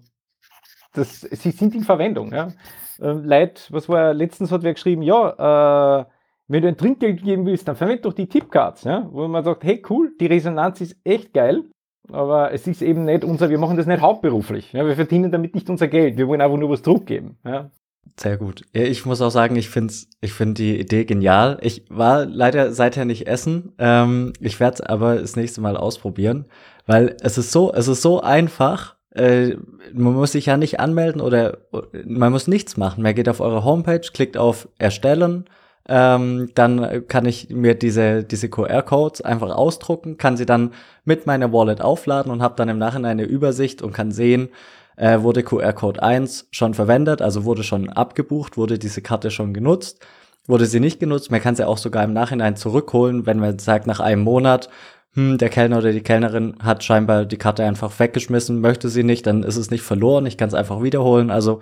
[0.95, 2.53] das, sie sind in Verwendung, ja.
[3.01, 6.05] Ähm, Leute, was war letztens hat wer geschrieben, ja, äh,
[6.49, 9.64] wenn du ein Trinkgeld geben willst, dann verwende doch die Tipcards, ja, wo man sagt,
[9.64, 11.64] hey cool, die Resonanz ist echt geil
[12.11, 14.72] aber es ist eben nicht unser, wir machen das nicht hauptberuflich.
[14.72, 16.16] Ja, wir verdienen damit nicht unser Geld.
[16.16, 17.36] Wir wollen einfach nur was Druck geben.
[17.44, 17.70] Ja.
[18.18, 18.62] Sehr gut.
[18.72, 21.59] Ich muss auch sagen, ich finde ich find die Idee genial.
[21.62, 23.72] Ich war leider seither nicht essen.
[23.78, 26.46] Ähm, ich werde es aber das nächste Mal ausprobieren,
[26.86, 28.96] weil es ist so, es ist so einfach.
[29.14, 29.57] Äh,
[29.94, 31.59] man muss sich ja nicht anmelden oder
[32.05, 33.03] man muss nichts machen.
[33.03, 35.46] Man geht auf eure Homepage, klickt auf Erstellen,
[35.89, 40.72] ähm, dann kann ich mir diese, diese QR-Codes einfach ausdrucken, kann sie dann
[41.05, 44.49] mit meiner Wallet aufladen und habe dann im Nachhinein eine Übersicht und kann sehen,
[44.97, 50.07] äh, wurde QR-Code 1 schon verwendet, also wurde schon abgebucht, wurde diese Karte schon genutzt,
[50.47, 51.30] wurde sie nicht genutzt.
[51.30, 54.68] Man kann sie auch sogar im Nachhinein zurückholen, wenn man sagt, nach einem Monat,
[55.14, 59.26] hm, der Kellner oder die Kellnerin hat scheinbar die Karte einfach weggeschmissen, möchte sie nicht,
[59.26, 61.30] dann ist es nicht verloren, ich kann es einfach wiederholen.
[61.30, 61.61] Also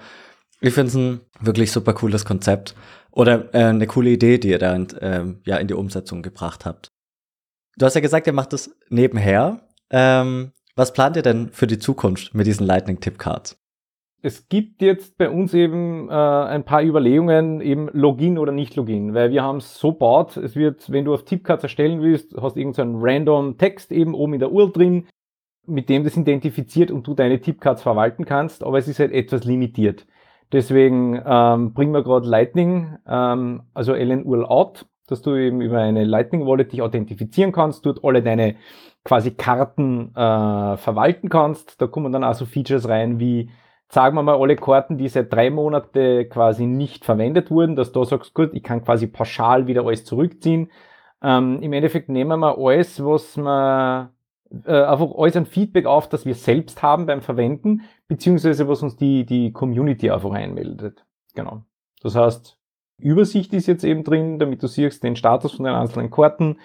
[0.60, 2.74] ich finde es ein wirklich super cooles Konzept.
[3.12, 6.64] Oder äh, eine coole Idee, die ihr da in, äh, ja, in die Umsetzung gebracht
[6.64, 6.92] habt.
[7.76, 9.60] Du hast ja gesagt, ihr macht das nebenher.
[9.90, 13.60] Ähm, was plant ihr denn für die Zukunft mit diesen Lightning Tip Cards?
[14.22, 19.14] Es gibt jetzt bei uns eben äh, ein paar Überlegungen, eben Login oder nicht Login,
[19.14, 22.54] weil wir haben es so baut, es wird, wenn du auf Tipcards erstellen willst, hast
[22.54, 25.06] du irgendeinen so random Text eben oben in der URL drin,
[25.66, 29.44] mit dem das identifiziert und du deine Tipcards verwalten kannst, aber es ist halt etwas
[29.44, 30.06] limitiert.
[30.52, 36.04] Deswegen ähm, bringen wir gerade Lightning, ähm, also LN Out, dass du eben über eine
[36.04, 38.56] Lightning Wallet dich authentifizieren kannst, dort alle deine
[39.04, 41.80] quasi Karten äh, verwalten kannst.
[41.80, 43.50] Da kommen dann auch so Features rein wie,
[43.88, 48.04] sagen wir mal, alle Karten, die seit drei Monate quasi nicht verwendet wurden, dass du
[48.04, 50.70] sagst, gut, ich kann quasi pauschal wieder alles zurückziehen.
[51.22, 54.10] Ähm, Im Endeffekt nehmen wir alles, was wir
[54.64, 58.96] äh, einfach alles ein Feedback auf, das wir selbst haben beim Verwenden, beziehungsweise was uns
[58.96, 61.04] die, die Community einfach einmeldet.
[61.34, 61.62] Genau.
[62.02, 62.58] Das heißt,
[62.98, 66.58] Übersicht ist jetzt eben drin, damit du siehst den Status von den einzelnen Karten.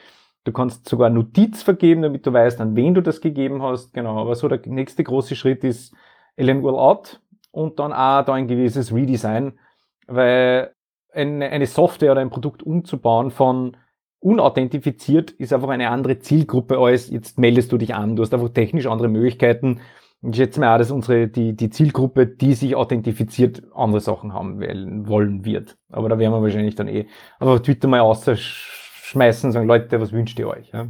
[0.43, 3.93] Du kannst sogar Notiz vergeben, damit du weißt, an wen du das gegeben hast.
[3.93, 4.19] Genau.
[4.19, 5.93] Aber so der nächste große Schritt ist
[6.38, 7.21] LN Out
[7.51, 9.59] und dann auch da ein gewisses Redesign,
[10.07, 10.75] weil
[11.13, 13.77] eine, eine Software oder ein Produkt umzubauen von
[14.26, 18.15] unauthentifiziert ist einfach eine andere Zielgruppe als jetzt meldest du dich an.
[18.15, 19.82] Du hast einfach technisch andere Möglichkeiten.
[20.23, 24.59] Ich schätze mal auch, dass unsere, die, die Zielgruppe, die sich authentifiziert, andere Sachen haben
[25.07, 25.78] wollen wird.
[25.91, 27.05] Aber da werden wir wahrscheinlich dann eh
[27.39, 30.71] einfach Twitter mal ausschmeißen und sagen, Leute, was wünscht ihr euch?
[30.73, 30.88] Ja?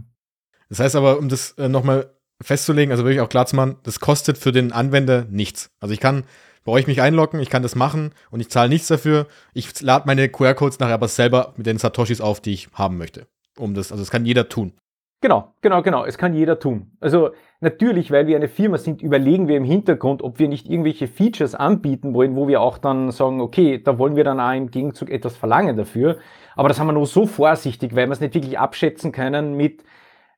[0.69, 2.11] Das heißt aber, um das äh, nochmal
[2.41, 5.71] festzulegen, also wirklich auch klar zu machen, das kostet für den Anwender nichts.
[5.81, 6.23] Also ich kann
[6.65, 9.27] bei euch mich einloggen, ich kann das machen und ich zahle nichts dafür.
[9.53, 13.27] Ich lade meine QR-Codes nachher aber selber mit den Satoshis auf, die ich haben möchte.
[13.57, 14.73] Um das, also das kann jeder tun.
[15.21, 16.05] Genau, genau, genau.
[16.05, 16.91] Es kann jeder tun.
[16.99, 21.07] Also natürlich, weil wir eine Firma sind, überlegen wir im Hintergrund, ob wir nicht irgendwelche
[21.07, 24.69] Features anbieten wollen, wo wir auch dann sagen, okay, da wollen wir dann auch im
[24.69, 26.17] Gegenzug etwas verlangen dafür.
[26.55, 29.83] Aber das haben wir nur so vorsichtig, weil wir es nicht wirklich abschätzen können mit,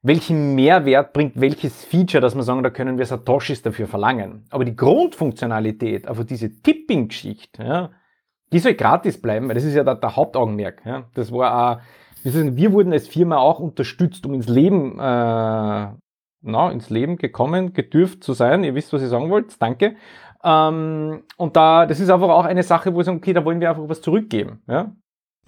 [0.01, 4.45] welchen Mehrwert bringt welches Feature, dass wir sagen, da können wir Satoshis dafür verlangen.
[4.49, 7.91] Aber die Grundfunktionalität, also diese Tipping-Geschichte, ja,
[8.53, 10.81] die soll gratis bleiben, weil das ist ja der, der Hauptaugenmerk.
[10.85, 11.05] Ja.
[11.13, 11.81] Das war auch
[12.23, 15.87] wir wurden als Firma auch unterstützt, um ins Leben, äh,
[16.41, 18.63] na, ins Leben gekommen, gedürft zu sein.
[18.63, 19.61] Ihr wisst, was ich sagen wollt.
[19.61, 19.95] Danke.
[20.43, 23.59] Ähm, und da, das ist einfach auch eine Sache, wo wir sagen, okay, da wollen
[23.59, 24.61] wir einfach was zurückgeben.
[24.67, 24.95] Ja?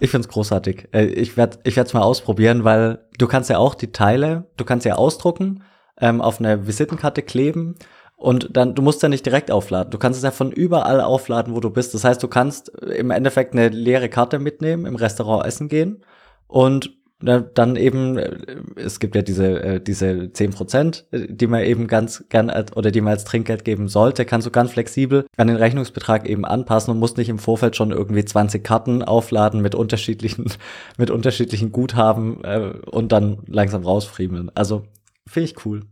[0.00, 0.88] Ich find's großartig.
[0.92, 4.64] Äh, ich werde ich werd's mal ausprobieren, weil du kannst ja auch die Teile, du
[4.64, 5.62] kannst ja ausdrucken,
[6.00, 7.76] ähm, auf eine Visitenkarte kleben
[8.16, 9.90] und dann, du musst ja nicht direkt aufladen.
[9.90, 11.94] Du kannst es ja von überall aufladen, wo du bist.
[11.94, 16.04] Das heißt, du kannst im Endeffekt eine leere Karte mitnehmen, im Restaurant essen gehen
[16.46, 16.90] und
[17.20, 18.36] dann eben, äh,
[18.76, 22.76] es gibt ja diese, äh, diese zehn Prozent, äh, die man eben ganz gern als,
[22.76, 26.44] oder die man als Trinkgeld geben sollte, kannst du ganz flexibel an den Rechnungsbetrag eben
[26.44, 30.50] anpassen und musst nicht im Vorfeld schon irgendwie 20 Karten aufladen mit unterschiedlichen,
[30.98, 34.50] mit unterschiedlichen Guthaben äh, und dann langsam rausfriemeln.
[34.54, 34.84] Also
[35.26, 35.82] finde ich cool.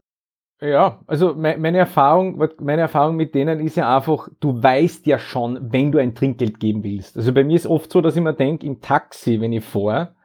[0.61, 5.73] Ja, also meine Erfahrung, meine Erfahrung mit denen ist ja einfach, du weißt ja schon,
[5.73, 7.17] wenn du ein Trinkgeld geben willst.
[7.17, 10.17] Also bei mir ist oft so, dass ich mir denke, im Taxi, wenn ich fahre,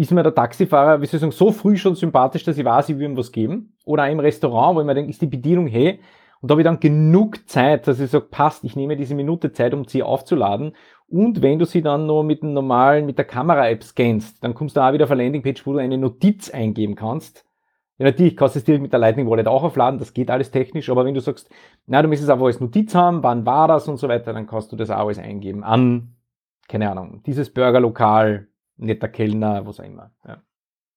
[0.00, 2.88] ist mir der Taxifahrer, wie soll ich sagen, so früh schon sympathisch, dass ich weiß,
[2.88, 3.74] ich will ihm was geben.
[3.84, 6.00] Oder auch im Restaurant, wo ich mir denke, ist die Bedienung hey.
[6.40, 9.52] Und da habe ich dann genug Zeit, dass ich sage, passt, ich nehme diese Minute
[9.52, 10.72] Zeit, um sie aufzuladen.
[11.06, 14.76] Und wenn du sie dann noch mit dem normalen, mit der Kamera-App scannst, dann kommst
[14.76, 17.44] du auch wieder auf eine Landingpage, wo du eine Notiz eingeben kannst.
[17.98, 20.50] Ja, natürlich kannst du es direkt mit der Lightning Wallet auch aufladen, das geht alles
[20.50, 21.50] technisch, aber wenn du sagst,
[21.86, 24.72] na, du möchtest einfach als Notiz haben, wann war das und so weiter, dann kannst
[24.72, 26.14] du das auch alles eingeben an,
[26.68, 28.46] keine Ahnung, dieses Burgerlokal,
[28.80, 30.12] netter Kellner, was auch immer.
[30.26, 30.42] Ja.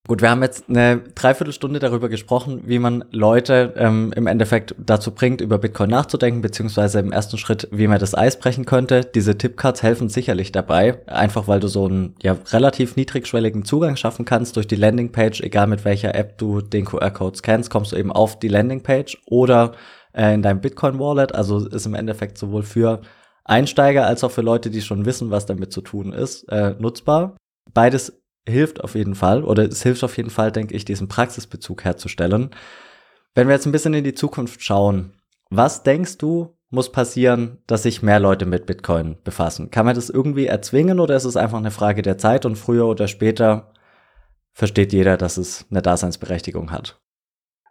[0.05, 5.11] Gut, wir haben jetzt eine Dreiviertelstunde darüber gesprochen, wie man Leute ähm, im Endeffekt dazu
[5.11, 9.05] bringt, über Bitcoin nachzudenken, beziehungsweise im ersten Schritt, wie man das Eis brechen könnte.
[9.05, 14.25] Diese Tippcards helfen sicherlich dabei, einfach weil du so einen ja, relativ niedrigschwelligen Zugang schaffen
[14.25, 18.11] kannst durch die Landingpage, egal mit welcher App du den QR-Code scannst, kommst du eben
[18.11, 19.71] auf die Landingpage oder
[20.11, 21.34] äh, in deinem Bitcoin-Wallet.
[21.34, 22.99] Also ist im Endeffekt sowohl für
[23.45, 27.38] Einsteiger als auch für Leute, die schon wissen, was damit zu tun ist, äh, nutzbar
[27.72, 31.84] beides hilft auf jeden Fall oder es hilft auf jeden Fall, denke ich, diesen Praxisbezug
[31.84, 32.51] herzustellen.
[33.36, 35.14] Wenn wir jetzt ein bisschen in die Zukunft schauen,
[35.49, 39.70] was denkst du, muss passieren, dass sich mehr Leute mit Bitcoin befassen?
[39.70, 42.88] Kann man das irgendwie erzwingen oder ist es einfach eine Frage der Zeit und früher
[42.88, 43.72] oder später
[44.51, 46.99] versteht jeder, dass es eine Daseinsberechtigung hat?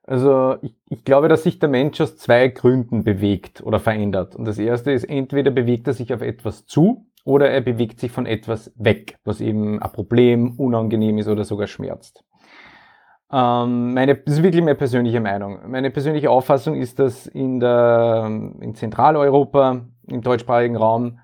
[0.05, 4.35] Also ich, ich, glaube, dass sich der Mensch aus zwei Gründen bewegt oder verändert.
[4.35, 8.11] Und das erste ist, entweder bewegt er sich auf etwas zu, oder er bewegt sich
[8.11, 12.25] von etwas weg, was eben ein Problem, unangenehm ist oder sogar schmerzt.
[13.33, 15.61] Ähm, meine, das ist wirklich meine persönliche Meinung.
[15.67, 18.27] Meine persönliche Auffassung ist, dass in, der,
[18.61, 21.19] in Zentraleuropa, im deutschsprachigen Raum,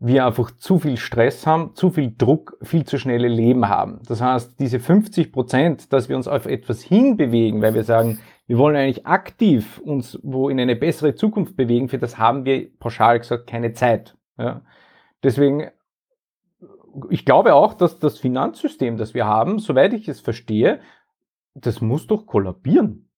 [0.00, 4.00] wir einfach zu viel Stress haben, zu viel Druck, viel zu schnelle Leben haben.
[4.06, 8.58] Das heißt, diese 50 Prozent, dass wir uns auf etwas hinbewegen, weil wir sagen, wir
[8.58, 13.18] wollen eigentlich aktiv uns wo in eine bessere Zukunft bewegen, für das haben wir pauschal
[13.18, 14.16] gesagt keine Zeit.
[14.38, 14.62] Ja.
[15.22, 15.70] Deswegen,
[17.10, 20.80] ich glaube auch, dass das Finanzsystem, das wir haben, soweit ich es verstehe,
[21.54, 23.10] das muss doch kollabieren.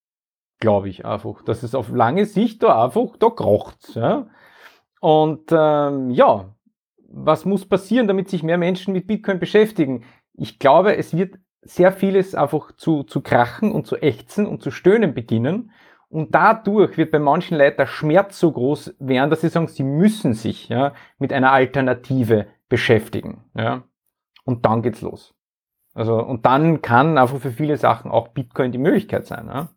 [0.58, 1.42] Glaube ich einfach.
[1.42, 3.94] Dass es auf lange Sicht da einfach, da krocht.
[3.94, 4.28] Ja?
[5.00, 6.54] Und ähm, ja,
[7.08, 10.04] was muss passieren, damit sich mehr Menschen mit Bitcoin beschäftigen?
[10.34, 14.70] Ich glaube, es wird sehr vieles einfach zu, zu krachen und zu ächzen und zu
[14.70, 15.72] stöhnen beginnen.
[16.10, 19.84] Und dadurch wird bei manchen Leuten der Schmerz so groß werden, dass sie sagen, sie
[19.84, 23.44] müssen sich ja, mit einer Alternative beschäftigen.
[23.54, 23.84] Ja.
[24.44, 25.34] Und dann geht's los.
[25.94, 29.46] Also, und dann kann einfach für viele Sachen auch Bitcoin die Möglichkeit sein.
[29.46, 29.68] Ja.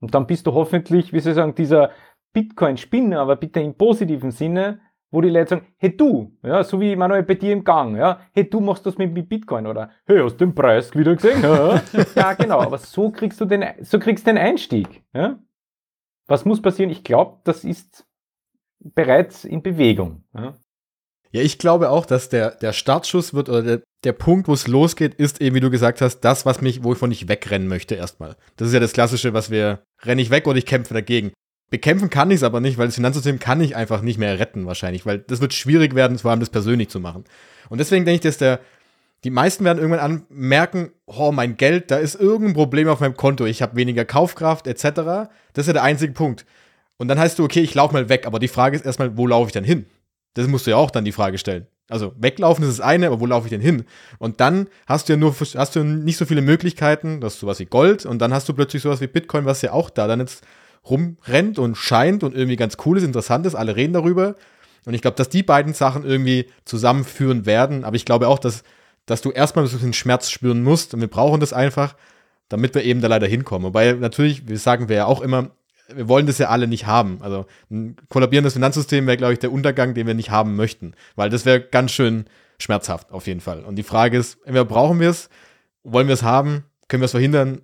[0.00, 1.90] Und dann bist du hoffentlich, wie ich sagen, dieser
[2.32, 4.80] Bitcoin-Spinner, aber bitte im positiven Sinne,
[5.10, 8.20] wo die Leute sagen, hey du, ja, so wie Manuel bei dir im Gang, ja,
[8.32, 11.42] hey du machst das mit, Bitcoin oder hey, hast du den Preis wieder gesehen?
[11.42, 11.82] Ja,
[12.14, 15.38] ja genau, aber so kriegst du den, so kriegst du den Einstieg, ja.
[16.26, 16.90] Was muss passieren?
[16.90, 18.06] Ich glaube, das ist
[18.78, 20.22] bereits in Bewegung.
[20.32, 20.54] Ja.
[21.32, 24.68] ja, ich glaube auch, dass der, der Startschuss wird oder der, der Punkt, wo es
[24.68, 28.36] losgeht, ist eben, wie du gesagt hast, das, was mich, wovon ich wegrennen möchte erstmal.
[28.56, 31.32] Das ist ja das Klassische, was wir, renne ich weg oder ich kämpfe dagegen.
[31.70, 34.66] Bekämpfen kann ich es aber nicht, weil das Finanzsystem kann ich einfach nicht mehr retten
[34.66, 37.24] wahrscheinlich, weil das wird schwierig werden, vor allem das persönlich zu machen.
[37.68, 38.58] Und deswegen denke ich, dass der,
[39.22, 43.46] die meisten werden irgendwann anmerken, oh, mein Geld, da ist irgendein Problem auf meinem Konto,
[43.46, 44.82] ich habe weniger Kaufkraft etc.
[45.52, 46.44] Das ist ja der einzige Punkt.
[46.96, 49.28] Und dann heißt du, okay, ich laufe mal weg, aber die Frage ist erstmal, wo
[49.28, 49.86] laufe ich dann hin?
[50.34, 51.66] Das musst du ja auch dann die Frage stellen.
[51.88, 53.84] Also weglaufen ist das eine, aber wo laufe ich denn hin?
[54.18, 57.58] Und dann hast du ja nur hast du nicht so viele Möglichkeiten, das ist sowas
[57.58, 60.20] wie Gold und dann hast du plötzlich sowas wie Bitcoin, was ja auch da dann
[60.20, 60.44] jetzt
[60.88, 64.36] rumrennt und scheint und irgendwie ganz cool ist, interessant ist, alle reden darüber.
[64.86, 68.62] Und ich glaube, dass die beiden Sachen irgendwie zusammenführen werden, aber ich glaube auch, dass,
[69.06, 71.94] dass du erstmal so einen Schmerz spüren musst und wir brauchen das einfach,
[72.48, 73.66] damit wir eben da leider hinkommen.
[73.66, 75.50] Wobei natürlich, wir sagen wir ja auch immer,
[75.94, 77.18] wir wollen das ja alle nicht haben.
[77.20, 80.94] Also ein kollabierendes Finanzsystem wäre, glaube ich, der Untergang, den wir nicht haben möchten.
[81.16, 82.26] Weil das wäre ganz schön
[82.58, 83.64] schmerzhaft auf jeden Fall.
[83.64, 85.28] Und die Frage ist, entweder brauchen wir es,
[85.82, 87.62] wollen wir es haben, können wir es verhindern?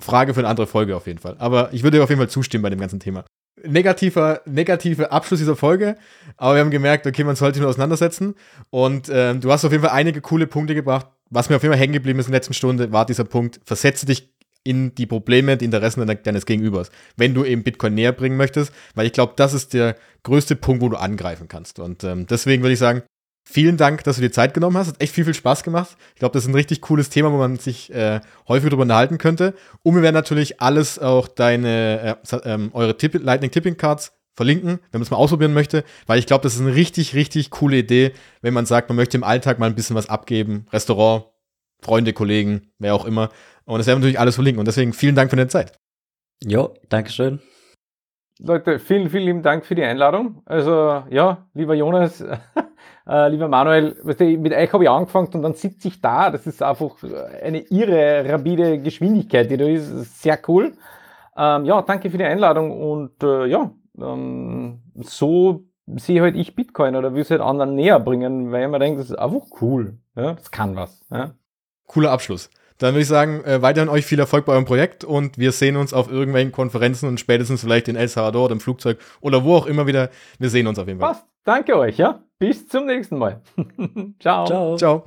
[0.00, 1.36] Frage für eine andere Folge auf jeden Fall.
[1.38, 3.24] Aber ich würde auf jeden Fall zustimmen bei dem ganzen Thema.
[3.62, 5.96] Negativer, negativer Abschluss dieser Folge,
[6.38, 8.34] aber wir haben gemerkt, okay, man sollte sich nur auseinandersetzen.
[8.70, 11.06] Und äh, du hast auf jeden Fall einige coole Punkte gebracht.
[11.28, 13.60] Was mir auf jeden Fall hängen geblieben ist in der letzten Stunde, war dieser Punkt,
[13.64, 14.32] versetze dich
[14.64, 19.06] in die Probleme, die Interessen deines Gegenübers, wenn du eben Bitcoin näher bringen möchtest, weil
[19.06, 21.78] ich glaube, das ist der größte Punkt, wo du angreifen kannst.
[21.78, 23.02] Und ähm, deswegen würde ich sagen,
[23.50, 24.88] vielen Dank, dass du dir Zeit genommen hast.
[24.88, 25.96] Hat echt viel, viel Spaß gemacht.
[26.14, 29.18] Ich glaube, das ist ein richtig cooles Thema, wo man sich äh, häufig darüber unterhalten
[29.18, 29.54] könnte.
[29.82, 34.78] Und wir werden natürlich alles auch deine, äh, äh, eure Tipp Lightning Tipping Cards verlinken,
[34.90, 37.78] wenn man es mal ausprobieren möchte, weil ich glaube, das ist eine richtig, richtig coole
[37.78, 41.26] Idee, wenn man sagt, man möchte im Alltag mal ein bisschen was abgeben, Restaurant,
[41.82, 43.30] Freunde, Kollegen, wer auch immer.
[43.64, 44.60] Und das werden wir natürlich alles verlinken.
[44.60, 45.78] Und deswegen vielen Dank für deine Zeit.
[46.42, 47.40] Jo, Dankeschön.
[48.38, 50.42] Leute, vielen, vielen lieben Dank für die Einladung.
[50.46, 52.24] Also, ja, lieber Jonas,
[53.10, 56.30] äh, lieber Manuel, weißt du, mit euch habe ich angefangen und dann sitze ich da.
[56.30, 56.94] Das ist einfach
[57.42, 60.22] eine irre, rabide Geschwindigkeit, die da ist.
[60.22, 60.74] Sehr cool.
[61.36, 66.94] Ähm, ja, danke für die Einladung und äh, ja, ähm, so sehe halt ich Bitcoin
[66.94, 69.98] oder will es halt anderen näher bringen, weil mir denke, das ist einfach cool.
[70.14, 71.00] Ja, das kann was.
[71.10, 71.32] Ja.
[71.86, 72.50] Cooler Abschluss.
[72.78, 75.76] Dann würde ich sagen, äh, weiterhin euch viel Erfolg bei eurem Projekt und wir sehen
[75.76, 79.56] uns auf irgendwelchen Konferenzen und spätestens vielleicht in El Salvador oder im Flugzeug oder wo
[79.56, 80.10] auch immer wieder.
[80.38, 81.10] Wir sehen uns auf jeden Fall.
[81.10, 81.26] Passt.
[81.44, 82.22] Danke euch, ja.
[82.40, 83.42] Bis zum nächsten Mal.
[84.18, 84.46] Ciao.
[84.46, 84.76] Ciao.
[84.76, 85.06] Ciao.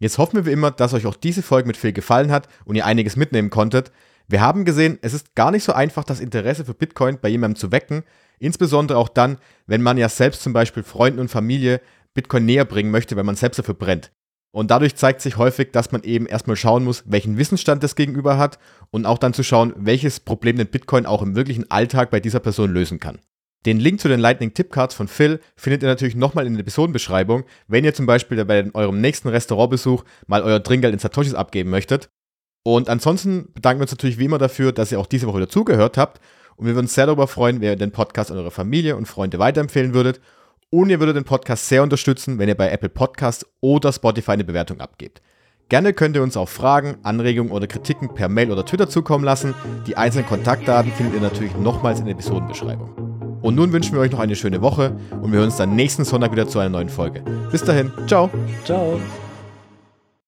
[0.00, 2.76] Jetzt hoffen wir wie immer, dass euch auch diese Folge mit Phil gefallen hat und
[2.76, 3.90] ihr einiges mitnehmen konntet.
[4.28, 7.56] Wir haben gesehen, es ist gar nicht so einfach, das Interesse für Bitcoin bei jemandem
[7.56, 8.04] zu wecken.
[8.38, 11.80] Insbesondere auch dann, wenn man ja selbst zum Beispiel Freunden und Familie
[12.14, 14.12] Bitcoin näher bringen möchte, wenn man selbst dafür brennt.
[14.52, 18.38] Und dadurch zeigt sich häufig, dass man eben erstmal schauen muss, welchen Wissensstand das Gegenüber
[18.38, 18.60] hat
[18.90, 22.40] und auch dann zu schauen, welches Problem den Bitcoin auch im wirklichen Alltag bei dieser
[22.40, 23.18] Person lösen kann.
[23.66, 26.60] Den Link zu den Lightning Tip Cards von Phil findet ihr natürlich nochmal in der
[26.60, 31.70] Episodenbeschreibung, wenn ihr zum Beispiel bei eurem nächsten Restaurantbesuch mal euer Trinkgeld in Satoshis abgeben
[31.70, 32.10] möchtet.
[32.62, 35.96] Und ansonsten bedanken wir uns natürlich wie immer dafür, dass ihr auch diese Woche dazugehört
[35.96, 36.20] habt.
[36.56, 39.06] Und wir würden uns sehr darüber freuen, wenn ihr den Podcast an eure Familie und
[39.06, 40.20] Freunde weiterempfehlen würdet
[40.70, 44.44] und ihr würdet den Podcast sehr unterstützen, wenn ihr bei Apple Podcasts oder Spotify eine
[44.44, 45.22] Bewertung abgebt.
[45.68, 49.54] Gerne könnt ihr uns auch Fragen, Anregungen oder Kritiken per Mail oder Twitter zukommen lassen.
[49.86, 53.07] Die einzelnen Kontaktdaten findet ihr natürlich nochmals in der Episodenbeschreibung.
[53.48, 54.92] Und nun wünschen wir euch noch eine schöne Woche
[55.22, 57.22] und wir hören uns dann nächsten Sonntag wieder zu einer neuen Folge.
[57.50, 58.28] Bis dahin, ciao.
[58.66, 59.00] Ciao.